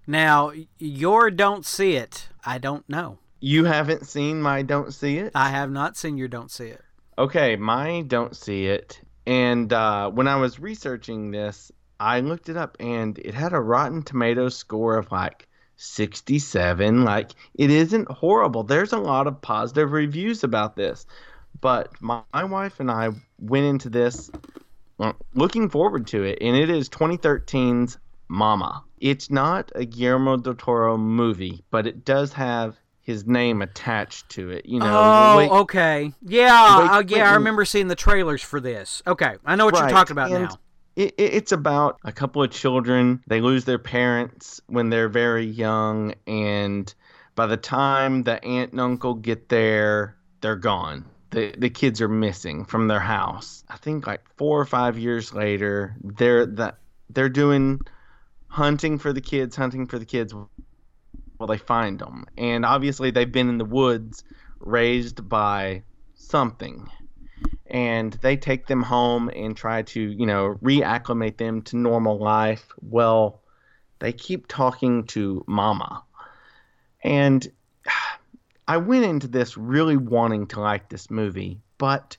[0.07, 2.27] Now, your don't see it.
[2.45, 3.19] I don't know.
[3.39, 5.31] You haven't seen my don't see it?
[5.35, 6.81] I have not seen your don't see it.
[7.17, 12.57] Okay, my don't see it and uh, when I was researching this, I looked it
[12.57, 15.47] up and it had a Rotten Tomatoes score of like
[15.77, 17.03] 67.
[17.03, 18.63] Like, it isn't horrible.
[18.63, 21.05] There's a lot of positive reviews about this.
[21.59, 24.31] But my, my wife and I went into this
[25.33, 27.97] looking forward to it, and it is 2013's
[28.31, 28.81] Mama.
[28.99, 34.49] It's not a Guillermo del Toro movie, but it does have his name attached to
[34.51, 34.65] it.
[34.65, 34.85] You know.
[34.87, 36.13] Oh, wait, okay.
[36.21, 37.17] Yeah, wait, uh, yeah.
[37.17, 39.03] Wait, I remember seeing the trailers for this.
[39.05, 39.81] Okay, I know what right.
[39.81, 40.59] you're talking about and now.
[40.95, 43.21] It, it's about a couple of children.
[43.27, 46.93] They lose their parents when they're very young, and
[47.35, 51.03] by the time the aunt and uncle get there, they're gone.
[51.31, 53.65] The, the kids are missing from their house.
[53.67, 56.75] I think like four or five years later, they're the,
[57.09, 57.81] they're doing
[58.51, 62.25] hunting for the kids, hunting for the kids well they find them.
[62.37, 64.23] And obviously they've been in the woods
[64.59, 65.83] raised by
[66.13, 66.87] something.
[67.65, 72.67] And they take them home and try to you know reacclimate them to normal life.
[72.81, 73.41] Well
[73.99, 76.03] they keep talking to mama.
[77.03, 77.51] And
[78.67, 82.15] i went into this really wanting to like this movie but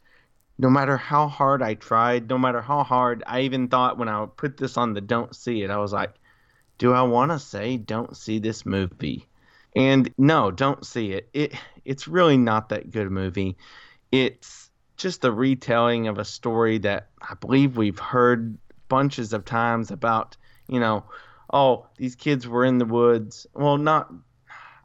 [0.59, 4.27] no matter how hard i tried no matter how hard i even thought when i
[4.37, 6.15] put this on the don't see it i was like
[6.83, 9.29] do I want to say don't see this movie?
[9.77, 11.29] And no, don't see it.
[11.33, 11.55] It
[11.85, 13.57] it's really not that good a movie.
[14.11, 18.59] It's just a retelling of a story that I believe we've heard
[18.89, 21.05] bunches of times about, you know,
[21.53, 23.47] oh, these kids were in the woods.
[23.55, 24.13] Well, not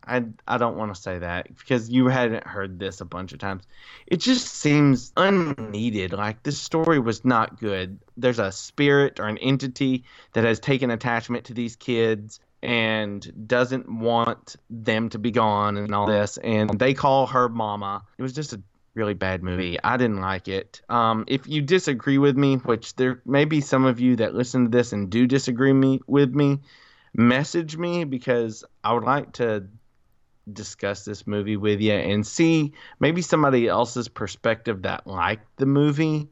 [0.08, 3.40] I I don't want to say that because you hadn't heard this a bunch of
[3.40, 3.64] times.
[4.06, 6.14] It just seems unneeded.
[6.14, 8.00] Like this story was not good.
[8.16, 13.88] There's a spirit or an entity that has taken attachment to these kids and doesn't
[13.88, 18.04] want them to be gone and all this and they call her mama.
[18.18, 18.62] It was just a
[18.96, 19.78] really bad movie.
[19.84, 20.82] I didn't like it.
[20.90, 24.66] Um, if you disagree with me, which there may be some of you that listen
[24.66, 26.60] to this and do disagree me with me,
[27.14, 29.68] message me because I would like to
[30.54, 36.30] discuss this movie with you and see maybe somebody else's perspective that liked the movie.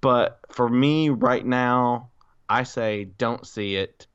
[0.00, 2.10] But for me right now,
[2.48, 4.06] I say don't see it.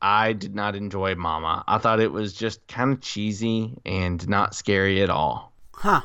[0.00, 1.62] I did not enjoy Mama.
[1.68, 5.52] I thought it was just kind of cheesy and not scary at all.
[5.74, 6.02] Huh.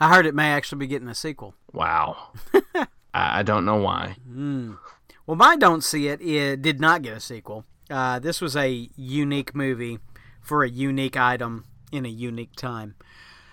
[0.00, 1.54] I heard it may actually be getting a sequel.
[1.72, 2.32] Wow.
[3.14, 4.16] I, don't know why.
[4.28, 4.78] Mm.
[5.26, 7.64] Well, my Don't See It, it did not get a sequel.
[7.90, 9.98] Uh, this was a unique movie
[10.40, 12.94] for a unique item in a unique time.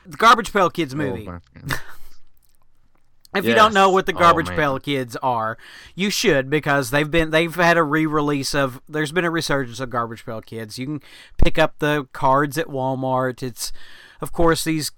[0.06, 1.30] The Garbage Pail Kids oh, movie.
[3.34, 3.50] Oh, if yes.
[3.50, 5.58] you don't know what the Garbage oh, Pail Kids are,
[5.94, 8.82] you should because they've been they've had a re-release of.
[8.88, 10.80] There's been a resurgence of Garbage Pail Kids.
[10.80, 11.02] You can
[11.44, 13.44] pick up the cards at Walmart.
[13.44, 13.74] It's,
[14.22, 14.94] of course, these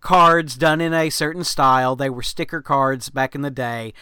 [0.00, 1.96] cards done in a certain style.
[1.96, 3.92] They were sticker cards back in the day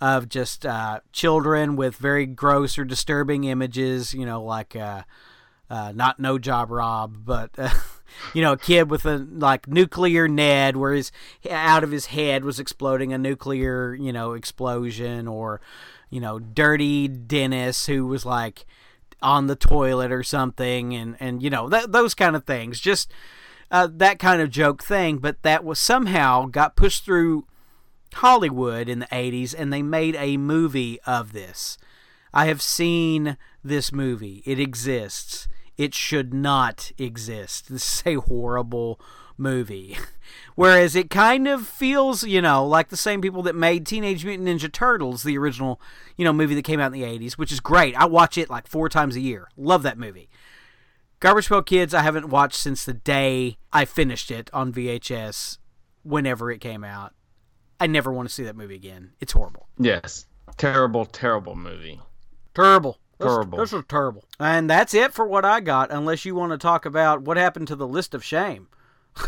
[0.00, 4.14] of just uh, children with very gross or disturbing images.
[4.14, 4.76] You know, like.
[4.76, 5.02] Uh,
[5.70, 7.70] uh, not no job Rob, but uh,
[8.32, 11.12] you know, a kid with a like nuclear Ned, where his
[11.50, 15.60] out of his head was exploding a nuclear, you know, explosion, or
[16.10, 18.66] you know, dirty Dennis who was like
[19.22, 23.10] on the toilet or something, and and you know, th- those kind of things, just
[23.70, 25.18] uh, that kind of joke thing.
[25.18, 27.46] But that was somehow got pushed through
[28.12, 31.78] Hollywood in the '80s, and they made a movie of this.
[32.32, 34.42] I have seen this movie.
[34.44, 35.48] It exists.
[35.76, 37.66] It should not exist.
[37.70, 39.00] This is a horrible
[39.36, 39.96] movie.
[40.54, 44.48] Whereas it kind of feels, you know, like the same people that made Teenage Mutant
[44.48, 45.80] Ninja Turtles, the original,
[46.16, 47.94] you know, movie that came out in the 80s, which is great.
[47.96, 49.48] I watch it like four times a year.
[49.56, 50.28] Love that movie.
[51.20, 55.58] Garbage Pail Kids, I haven't watched since the day I finished it on VHS
[56.02, 57.14] whenever it came out.
[57.80, 59.12] I never want to see that movie again.
[59.20, 59.68] It's horrible.
[59.78, 60.26] Yes.
[60.56, 62.00] Terrible, terrible movie.
[62.54, 62.98] Terrible.
[63.20, 63.58] Terrible.
[63.58, 64.24] This, this is terrible.
[64.40, 67.68] And that's it for what I got, unless you want to talk about what happened
[67.68, 68.68] to the list of shame.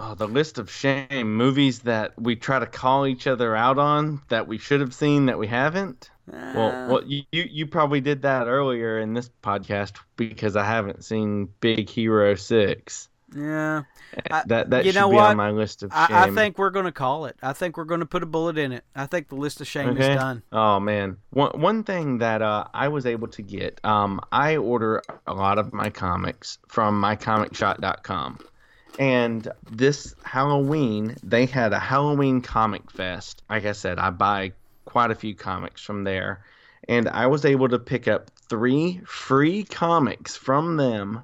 [0.00, 4.22] Oh, the list of shame movies that we try to call each other out on
[4.28, 6.08] that we should have seen that we haven't.
[6.32, 10.62] Uh, Well, well, you you you probably did that earlier in this podcast because I
[10.62, 13.08] haven't seen Big Hero Six.
[13.34, 13.82] yeah.
[14.30, 15.30] I- that that you should know be what?
[15.30, 16.06] on my list of shame.
[16.10, 17.36] I, I think we're going to call it.
[17.42, 18.84] I think we're going to put a bullet in it.
[18.94, 20.42] I think the list of shame is done.
[20.52, 25.02] Oh man, one one thing that uh, I was able to get, um, I order
[25.26, 28.38] a lot of my comics from mycomicshop.com,
[28.98, 33.42] and this Halloween they had a Halloween comic fest.
[33.48, 34.52] Like I said, I buy
[34.84, 36.42] quite a few comics from there,
[36.88, 41.22] and I was able to pick up three free comics from them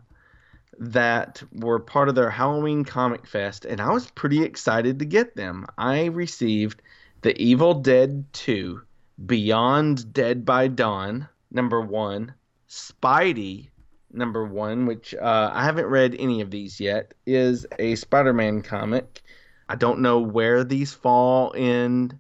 [0.79, 5.37] that were part of their Halloween Comic Fest, and I was pretty excited to get
[5.37, 5.67] them.
[5.79, 6.83] I received
[7.23, 8.81] The Evil Dead 2,
[9.27, 12.35] Beyond Dead by Dawn, number one,
[12.69, 13.69] Spidey,
[14.13, 18.63] number one, which uh, I haven't read any of these yet, is a Spider Man
[18.63, 19.23] comic.
[19.69, 22.19] I don't know where these fall in.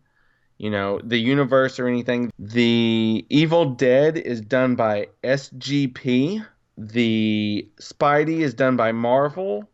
[0.58, 2.32] You know, the universe or anything.
[2.38, 6.46] The Evil Dead is done by SGP
[6.76, 9.68] the Spidey is done by Marvel,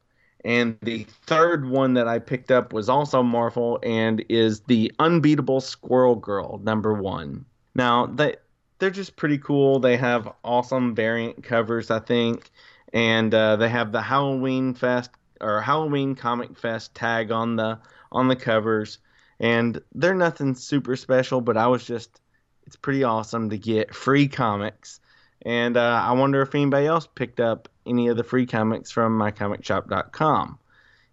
[0.44, 5.60] and the third one that I picked up was also Marvel and is the Unbeatable
[5.60, 7.44] Squirrel Girl number one.
[7.74, 8.36] Now they
[8.78, 9.78] they're just pretty cool.
[9.78, 12.50] They have awesome variant covers, I think,
[12.92, 17.78] and uh, they have the Halloween Fest or Halloween Comic Fest tag on the
[18.12, 18.98] on the covers,
[19.38, 22.20] and they're nothing super special, but I was just
[22.66, 24.99] it's pretty awesome to get free comics
[25.42, 29.18] and uh, I wonder if anybody else picked up any of the free comics from
[29.18, 30.58] mycomicshop.com.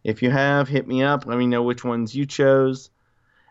[0.03, 1.25] If you have, hit me up.
[1.25, 2.89] Let me know which ones you chose.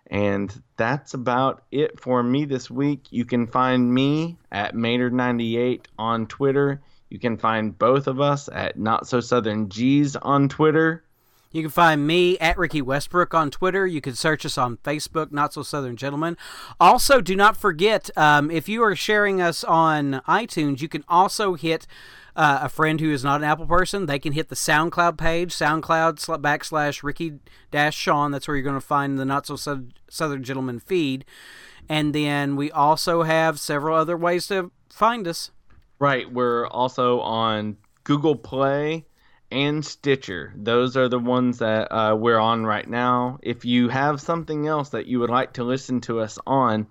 [0.09, 3.07] And that's about it for me this week.
[3.11, 6.81] You can find me at Maynard98 on Twitter.
[7.11, 11.03] You can find both of us at Not So Southern G's on Twitter.
[11.57, 13.87] You can find me at Ricky Westbrook on Twitter.
[13.87, 16.37] You can search us on Facebook, Not So Southern Gentlemen.
[16.79, 21.55] Also, do not forget um, if you are sharing us on iTunes, you can also
[21.55, 21.87] hit
[22.37, 24.05] uh, a friend who is not an Apple person.
[24.05, 27.39] They can hit the SoundCloud page, SoundCloud backslash Ricky
[27.71, 28.33] dash Sean.
[28.33, 29.57] That's where you're going to find the Not So
[30.11, 31.25] Southern Gentleman feed.
[31.89, 35.53] And then we also have several other ways to find us.
[35.99, 36.31] Right.
[36.31, 39.07] We're also on Google Play
[39.51, 40.53] and Stitcher.
[40.57, 43.39] Those are the ones that uh, we're on right now.
[43.43, 46.87] If you have something else that you would like to listen to us on,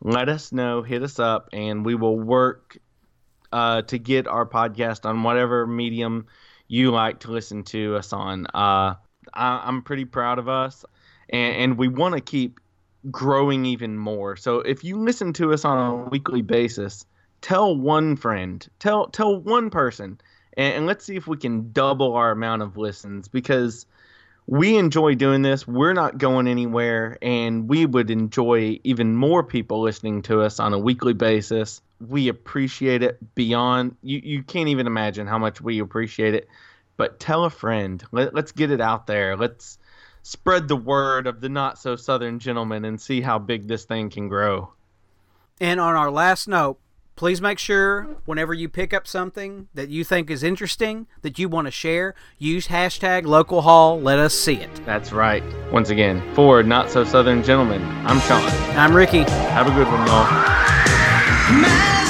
[0.00, 2.78] let us know, hit us up, and we will work
[3.52, 6.26] uh, to get our podcast on whatever medium
[6.68, 8.46] you like to listen to us on.
[8.46, 8.94] Uh,
[9.34, 10.84] I, I'm pretty proud of us,
[11.28, 12.58] and, and we want to keep
[13.10, 14.36] growing even more.
[14.36, 17.04] So if you listen to us on a weekly basis,
[17.40, 20.20] tell one friend, tell tell one person
[20.56, 23.86] and, and let's see if we can double our amount of listens because
[24.46, 25.66] we enjoy doing this.
[25.66, 30.72] We're not going anywhere, and we would enjoy even more people listening to us on
[30.72, 31.80] a weekly basis.
[32.00, 34.20] We appreciate it beyond you.
[34.22, 36.48] You can't even imagine how much we appreciate it.
[36.96, 38.02] But tell a friend.
[38.12, 39.36] Let, let's get it out there.
[39.36, 39.78] Let's
[40.22, 44.10] spread the word of the not so southern gentleman and see how big this thing
[44.10, 44.72] can grow.
[45.60, 46.78] And on our last note,
[47.16, 51.48] please make sure whenever you pick up something that you think is interesting, that you
[51.48, 54.00] want to share, use hashtag local haul.
[54.00, 54.84] Let us see it.
[54.84, 55.42] That's right.
[55.70, 58.42] Once again, for not so southern gentlemen, I'm Sean.
[58.76, 59.22] I'm Ricky.
[59.22, 60.26] Have a good one, y'all.
[61.60, 62.01] My